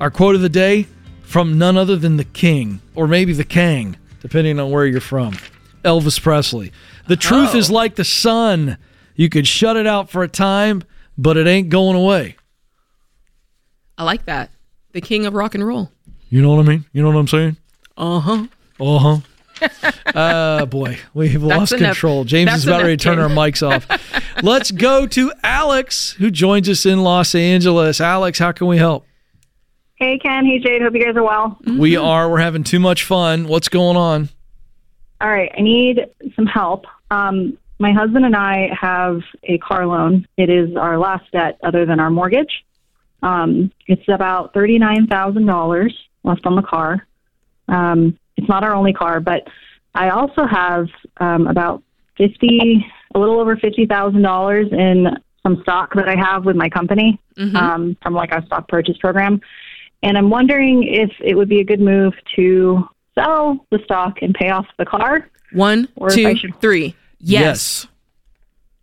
[0.00, 0.86] Our quote of the day
[1.20, 5.36] from none other than the King, or maybe the Kang, depending on where you're from.
[5.84, 6.72] Elvis Presley.
[7.08, 7.74] The truth is oh.
[7.74, 8.78] like the sun.
[9.16, 10.84] You could shut it out for a time,
[11.16, 12.36] but it ain't going away.
[13.98, 14.50] I like that.
[14.92, 15.90] The king of rock and roll.
[16.28, 16.84] You know what I mean?
[16.92, 17.56] You know what I'm saying?
[17.96, 18.46] Uh huh.
[18.80, 19.18] Uh huh.
[20.18, 21.94] uh boy, we've lost enough.
[21.94, 22.24] control.
[22.24, 23.86] James That's is about ready to turn our mics off.
[24.42, 28.00] Let's go to Alex, who joins us in Los Angeles.
[28.00, 29.06] Alex, how can we help?
[30.02, 30.44] Hey, Ken.
[30.44, 30.82] Hey, Jade.
[30.82, 31.58] Hope you guys are well.
[31.64, 32.28] We are.
[32.28, 33.46] We're having too much fun.
[33.46, 34.30] What's going on?
[35.20, 35.52] All right.
[35.56, 36.00] I need
[36.34, 36.86] some help.
[37.12, 40.26] Um, my husband and I have a car loan.
[40.36, 42.64] It is our last debt other than our mortgage.
[43.24, 45.90] Um, it's about $39,000
[46.22, 47.06] left on the car.
[47.68, 49.42] Um, it's not our only car, but
[49.94, 50.86] I also have
[51.18, 51.82] um, about
[52.18, 55.08] 50, a little over $50,000 in
[55.42, 57.18] some stock that I have with my company
[57.56, 59.40] um, from like our stock purchase program.
[60.04, 64.34] And I'm wondering if it would be a good move to sell the stock and
[64.34, 65.28] pay off the car.
[65.52, 66.94] One, Or two, should- three.
[67.22, 67.86] Yes.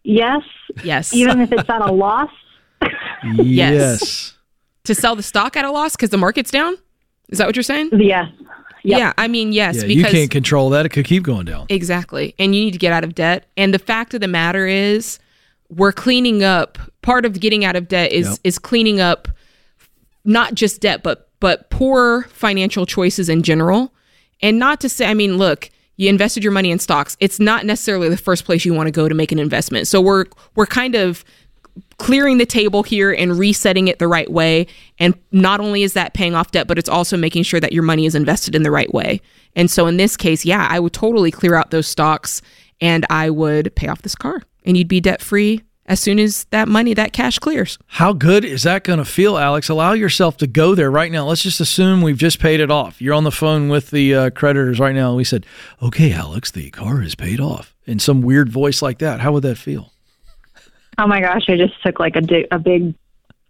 [0.03, 0.41] Yes,
[0.83, 1.13] Yes.
[1.13, 2.29] even if it's at a loss.
[3.35, 4.33] Yes.
[4.85, 6.75] to sell the stock at a loss because the market's down?
[7.29, 7.89] Is that what you're saying?
[7.93, 8.27] Yes.
[8.83, 8.97] Yep.
[8.99, 10.85] Yeah, I mean, yes, Yeah, you can't control that.
[10.85, 11.65] It could keep going down.
[11.69, 12.33] Exactly.
[12.39, 13.45] And you need to get out of debt.
[13.57, 15.19] And the fact of the matter is
[15.69, 18.37] we're cleaning up part of getting out of debt is Yep.
[18.45, 19.27] is cleaning up
[20.25, 23.93] not just debt but but poor financial choices in general.
[24.41, 27.17] And not to say I mean, look, you invested your money in stocks.
[27.19, 29.85] It's not necessarily the first place you want to go to make an investment.
[29.85, 31.25] So we're we're kind of
[31.97, 34.65] clearing the table here and resetting it the right way.
[34.97, 37.83] And not only is that paying off debt, but it's also making sure that your
[37.83, 39.19] money is invested in the right way.
[39.57, 42.41] And so in this case, yeah, I would totally clear out those stocks
[42.79, 46.45] and I would pay off this car and you'd be debt free as soon as
[46.51, 47.77] that money, that cash clears.
[47.87, 49.67] How good is that going to feel, Alex?
[49.69, 51.25] Allow yourself to go there right now.
[51.25, 53.01] Let's just assume we've just paid it off.
[53.01, 55.07] You're on the phone with the uh, creditors right now.
[55.09, 55.45] And we said,
[55.81, 57.75] okay, Alex, the car is paid off.
[57.85, 59.91] In some weird voice like that, how would that feel?
[60.99, 62.93] Oh my gosh, I just took like a, di- a big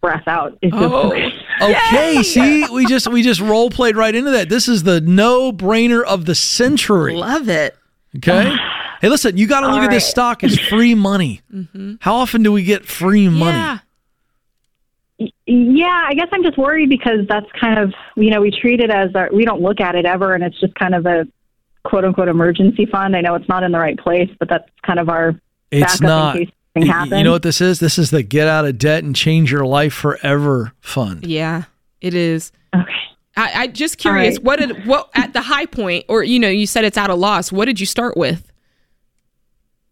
[0.02, 0.58] breath out.
[0.62, 1.13] It's Oh.
[1.62, 4.47] Okay, see, we just we just role played right into that.
[4.47, 7.15] This is the no brainer of the century.
[7.15, 7.75] Love it.
[8.15, 8.56] Okay.
[9.01, 11.41] Hey, listen, you got to look All at this stock as free money.
[11.53, 11.95] Mm-hmm.
[12.01, 13.57] How often do we get free money?
[13.57, 13.79] Yeah.
[15.45, 18.89] Yeah, I guess I'm just worried because that's kind of you know we treat it
[18.89, 21.27] as our we don't look at it ever, and it's just kind of a
[21.83, 23.15] quote unquote emergency fund.
[23.17, 25.35] I know it's not in the right place, but that's kind of our
[25.71, 26.35] It's backup not.
[26.38, 27.17] in case something You- happens.
[27.17, 27.79] You know what this is?
[27.79, 31.25] This is the get out of debt and change your life forever fund.
[31.25, 31.63] Yeah,
[31.99, 32.53] it is.
[32.73, 32.91] Okay.
[33.35, 34.43] I, I just curious, right.
[34.43, 37.15] what did what at the high point, or you know, you said it's at a
[37.15, 37.51] loss.
[37.51, 38.48] What did you start with?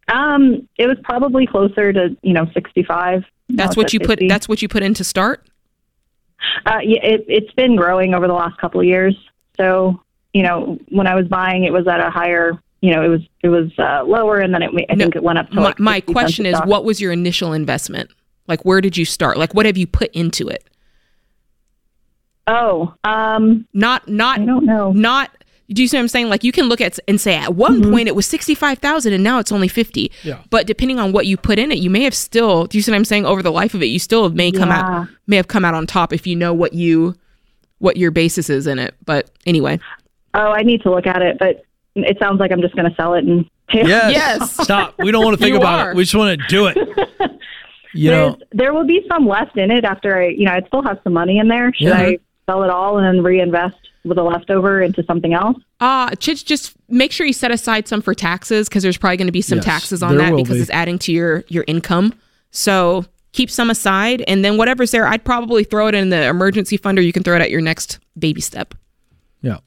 [0.09, 3.23] Um, it was probably closer to you know 65.
[3.49, 4.19] That's what at you put.
[4.27, 5.45] That's what you put in to start.
[6.65, 9.15] Uh, yeah, it, it's been growing over the last couple of years.
[9.57, 10.01] So,
[10.33, 13.21] you know, when I was buying, it was at a higher, you know, it was
[13.41, 15.61] it was uh, lower, and then it, I No, think it went up to my,
[15.63, 18.11] like my question is, what was your initial investment?
[18.47, 19.37] Like, where did you start?
[19.37, 20.63] Like, what have you put into it?
[22.45, 24.91] Oh, um, Not, not, I don't know.
[24.93, 25.31] not.
[25.69, 26.29] Do you see what I'm saying?
[26.29, 27.91] Like, you can look at and say, at one mm-hmm.
[27.91, 30.11] point it was sixty five thousand, and now it's only fifty.
[30.23, 30.41] Yeah.
[30.49, 32.65] But depending on what you put in it, you may have still.
[32.67, 33.25] Do you see what I'm saying?
[33.25, 35.01] Over the life of it, you still may come Yeah.
[35.01, 37.15] out, may have come out on top if you know what you,
[37.79, 38.95] what your basis is in it.
[39.05, 39.79] But anyway,
[40.33, 42.95] Oh, I need to look at it, but it sounds like I'm just going to
[42.95, 43.85] sell it and pay.
[43.87, 44.11] Yes.
[44.13, 44.51] Yes.
[44.63, 44.95] Stop.
[44.99, 45.91] We don't want to think You about are.
[45.91, 45.97] it.
[45.97, 46.77] We just want to do it.
[47.93, 50.61] You There's, know, there will be some left in it after I, you know, I
[50.67, 51.73] still have some money in there.
[51.73, 51.97] Should Yeah.
[51.97, 53.75] I sell it all and then reinvest
[54.07, 55.57] with a leftover into something else?
[55.79, 59.27] Uh, just just make sure you set aside some for taxes because there's probably going
[59.27, 60.61] to be some Yes, taxes on that because be.
[60.61, 62.13] it's adding to your your income.
[62.51, 66.77] So keep some aside, and then whatever's there, I'd probably throw it in the emergency
[66.77, 68.73] fund, or you can throw it at your next baby step.
[69.41, 69.57] yeah.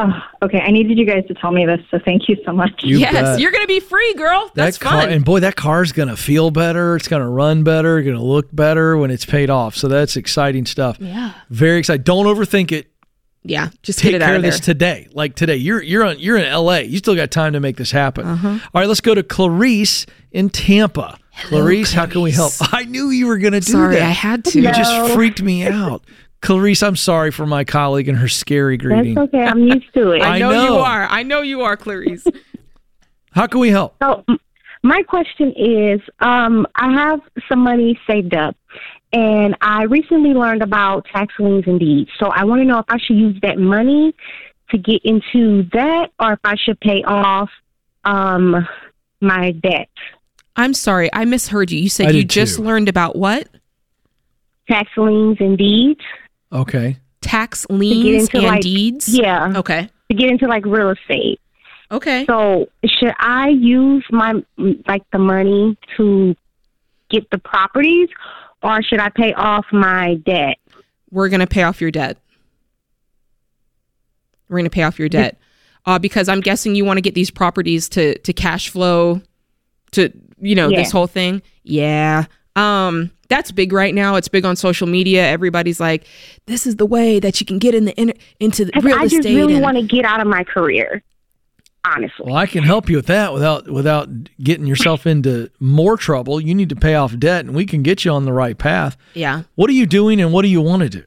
[0.00, 0.12] Oh,
[0.44, 0.60] okay.
[0.60, 2.84] I needed you guys to tell me this, so thank you so much.
[2.84, 3.40] You yes, bet.
[3.40, 4.48] you're going to be free, girl.
[4.54, 5.10] That's that car, fun.
[5.10, 6.94] and boy, that car's gonna feel better.
[6.94, 8.00] It's gonna run better.
[8.02, 9.74] Gonna look better when it's paid off.
[9.74, 10.98] So that's exciting stuff.
[11.00, 12.04] yeah, Very excited.
[12.04, 12.86] Don't overthink it.
[13.48, 13.70] Yeah.
[13.82, 14.50] Just Take get it care out of of there.
[14.52, 15.08] this today.
[15.12, 16.82] Like today, you're you're on you're in L.A.
[16.82, 18.26] You still got time to make this happen.
[18.26, 18.48] Uh-huh.
[18.48, 21.18] All right, let's go to Clarice in Tampa.
[21.44, 22.52] Clarice, how can we help?
[22.72, 24.02] I knew you were gonna do Sorry, that.
[24.02, 24.60] I had to.
[24.60, 26.02] You just freaked me out.
[26.40, 29.14] Clarice, I'm sorry for my colleague and her scary greeting.
[29.14, 29.44] That's okay.
[29.44, 30.22] I'm used to it.
[30.22, 31.06] I I know, you are.
[31.08, 32.24] I know you are, Clarice.
[33.32, 33.96] How can we help?
[34.02, 34.24] So
[34.82, 38.56] my question is, um, I have some money saved up,
[39.12, 42.10] and I recently learned about tax liens and deeds.
[42.18, 44.14] So I want to know if I should use that money
[44.70, 47.48] to get into that, or if I should pay off
[48.04, 48.66] um,
[49.20, 49.88] my debt.
[50.56, 51.78] I'm sorry, I misheard you.
[51.80, 52.62] You said I you just too.
[52.62, 53.48] learned about what
[54.68, 56.00] Tax liens and deeds.
[56.52, 56.96] Okay.
[57.22, 59.08] tax liens and like- deeds.
[59.08, 59.88] Yeah, Okay.
[60.10, 61.40] to get into like real estate.
[61.90, 62.26] Okay.
[62.26, 64.34] So should I use my
[64.86, 66.36] like the money to
[67.08, 68.08] get the properties,
[68.62, 70.56] or should I pay off my debt?
[71.10, 72.18] we're going to pay off your debt.
[74.48, 75.38] We're going to pay off your debt.
[75.86, 79.22] Uh, because I'm guessing you want to get these properties to to cash flow
[79.92, 80.78] to you know Yeah.
[80.80, 81.40] this whole thing.
[81.62, 82.24] Yeah.
[82.56, 84.16] Um that's big right now.
[84.16, 85.26] It's big on social media.
[85.26, 86.04] Everybody's like
[86.46, 89.06] this is the way that you can get in the inter- into the real I
[89.06, 91.02] just really and- want to get out of my career.
[91.96, 92.26] Honestly.
[92.26, 94.08] Well, I can help you with that without without
[94.42, 96.40] getting yourself into more trouble.
[96.40, 98.96] You need to pay off debt, and we can get you on the right path.
[99.14, 99.42] Yeah.
[99.54, 101.04] What are you doing, and what do you want to do?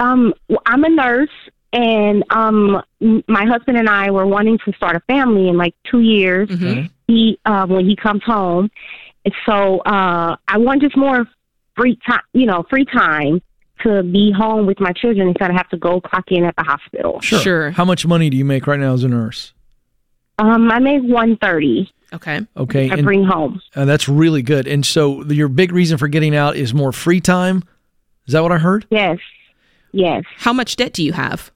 [0.00, 1.28] Um, well, I'm a nurse,
[1.72, 6.00] and um, my husband and I were wanting to start a family in like two
[6.00, 6.48] years.
[6.48, 6.90] Mhm.
[7.06, 8.70] He uh, when he comes home,
[9.24, 11.26] and so uh, I want just more
[11.76, 13.40] free time, you know, free time
[13.80, 16.62] to be home with my children instead of have to go clock in at the
[16.64, 17.20] hospital.
[17.20, 17.70] Sure.
[17.70, 19.52] How much money do you make right now as a nurse?
[20.38, 21.92] Um, I make one thirty.
[22.12, 22.40] Okay.
[22.56, 23.60] Okay, I and bring home.
[23.76, 24.66] uh, that's really good.
[24.66, 27.64] And so your big reason for getting out is more free time.
[28.26, 28.86] Is that what I heard?
[28.90, 29.18] Yes,
[29.92, 30.24] yes.
[30.36, 31.50] How much debt do you have?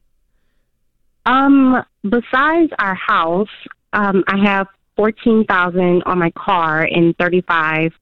[1.25, 3.49] Um, besides our house,
[3.93, 4.67] um, I have
[4.97, 7.93] fourteen thousand on my car and thirty five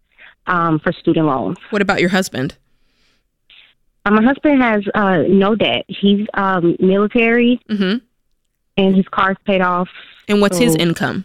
[0.47, 1.59] um, for student loans.
[1.71, 2.57] What about your husband?
[4.05, 5.85] Uh, my husband has uh, no debt.
[5.89, 7.97] He's um, military, hmm
[8.77, 9.89] and his car's paid off.
[10.29, 11.25] And what's his income?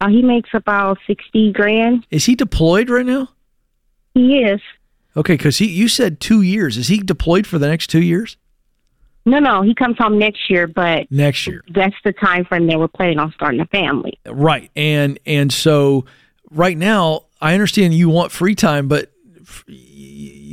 [0.00, 2.06] Uh, he makes about sixty grand.
[2.10, 3.28] Is he deployed right now?
[4.14, 4.60] He is.
[5.16, 6.76] Okay, because he you said two years.
[6.76, 8.36] Is he deployed for the next two years?
[9.26, 12.78] No, no, he comes home next year, but Next year, that's the time frame that
[12.78, 14.18] we're planning on starting a family.
[14.26, 14.70] right?
[14.76, 16.04] And and so
[16.50, 19.74] right now, I understand you want free time, but f- y-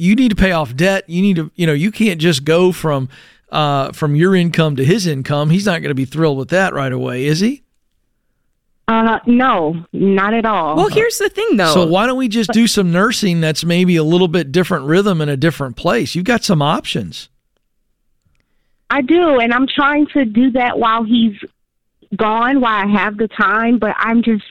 [0.01, 1.07] you need to pay off debt.
[1.07, 3.07] You need to, you know, you can't just go from
[3.51, 5.51] uh, from your income to his income.
[5.51, 7.61] He's not going to be thrilled with that right away, is he?
[8.87, 10.75] Uh, no, not at all.
[10.75, 11.73] Well, here's the thing, though.
[11.73, 15.21] So why don't we just do some nursing that's maybe a little bit different rhythm
[15.21, 16.15] in a different place?
[16.15, 17.29] You've got some options.
[18.89, 21.37] I do, and I'm trying to do that while he's
[22.15, 23.77] gone, while I have the time.
[23.77, 24.43] But I'm just,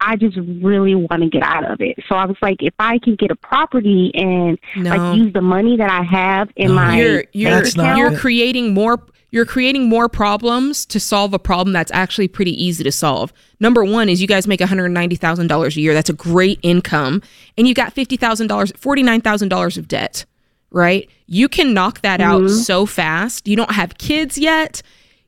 [0.00, 1.98] I just really want to get out of it.
[2.08, 4.90] So I was like, if I can get a property and No.
[4.90, 6.74] like use the money that I have in No.
[6.74, 7.64] my you're you're,
[7.96, 12.82] you're creating more you're creating more problems to solve a problem that's actually pretty easy
[12.84, 13.32] to solve.
[13.60, 15.92] Number one is you guys make $190,000 a year.
[15.92, 17.20] That's a great income.
[17.58, 20.24] And you got $50,000, $49,000 of debt,
[20.70, 21.10] right?
[21.26, 22.54] You can knock that out mm-hmm.
[22.54, 23.46] so fast.
[23.46, 24.80] You don't have kids yet.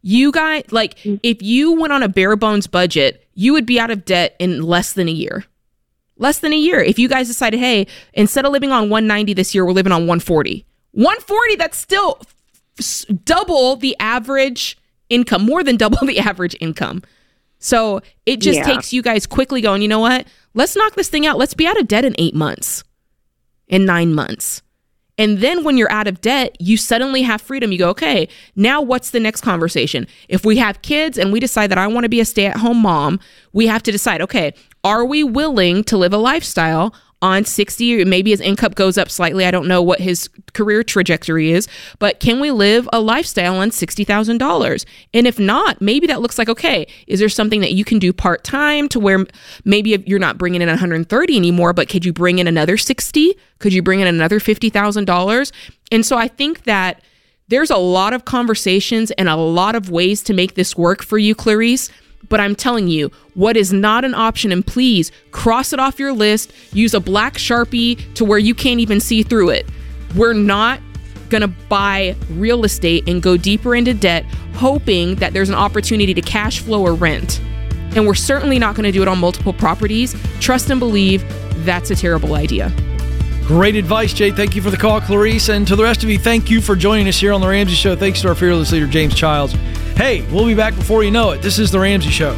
[0.02, 1.20] You guys, like, mm.
[1.22, 4.62] if you went on a bare bones budget, you would be out of debt in
[4.62, 5.44] less than a year
[6.20, 6.78] less than a year.
[6.80, 10.02] If you guys decided, hey, instead of living on 190 this year, we're living on
[10.02, 10.64] 140.
[10.92, 12.20] 140, that's still
[13.24, 14.78] double the average
[15.08, 17.02] income, more than double the average income.
[17.58, 18.64] So it just Yeah.
[18.64, 20.26] takes you guys quickly going, you know what?
[20.54, 21.38] Let's knock this thing out.
[21.38, 22.84] Let's be out of debt in eight months,
[23.66, 24.62] in nine months.
[25.20, 27.72] And then when you're out of debt, you suddenly have freedom.
[27.72, 30.06] You go, okay, now what's the next conversation?
[30.30, 32.56] If we have kids and we decide that I want to be a stay at
[32.56, 33.20] home mom,
[33.52, 38.30] we have to decide, okay, are we willing to live a lifestyle on 60 maybe
[38.30, 39.44] his income goes up slightly.
[39.44, 41.68] I don't know what his career trajectory is
[41.98, 46.48] but can we live a lifestyle on $60000 and if not maybe that looks like
[46.48, 49.26] okay is there something that you can do part-time to where
[49.64, 53.72] maybe you're not bringing in 130 anymore but could you bring in another 60 could
[53.72, 55.52] you bring in another $50000
[55.92, 57.02] and so i think that
[57.48, 61.18] there's a lot of conversations and a lot of ways to make this work for
[61.18, 61.90] you clarice
[62.28, 66.12] but I'm telling you, what is not an option, and please cross it off your
[66.12, 69.68] list, use a black sharpie to where you can't even see through it.
[70.14, 70.80] We're not
[71.28, 76.12] going to buy real estate and go deeper into debt, hoping that there's an opportunity
[76.14, 77.40] to cash flow or rent.
[77.96, 80.14] And we're certainly not going to do it on multiple properties.
[80.40, 81.24] Trust and believe
[81.64, 82.72] that's a terrible idea.
[83.50, 84.30] Great advice, Jay.
[84.30, 85.48] Thank you for the call, Clarice.
[85.48, 87.74] And to the rest of you, thank you for joining us here on The Ramsey
[87.74, 87.96] Show.
[87.96, 89.54] Thanks to our fearless leader, James Childs.
[89.96, 91.42] Hey, we'll be back before you know it.
[91.42, 92.30] This is The Ramsey Show.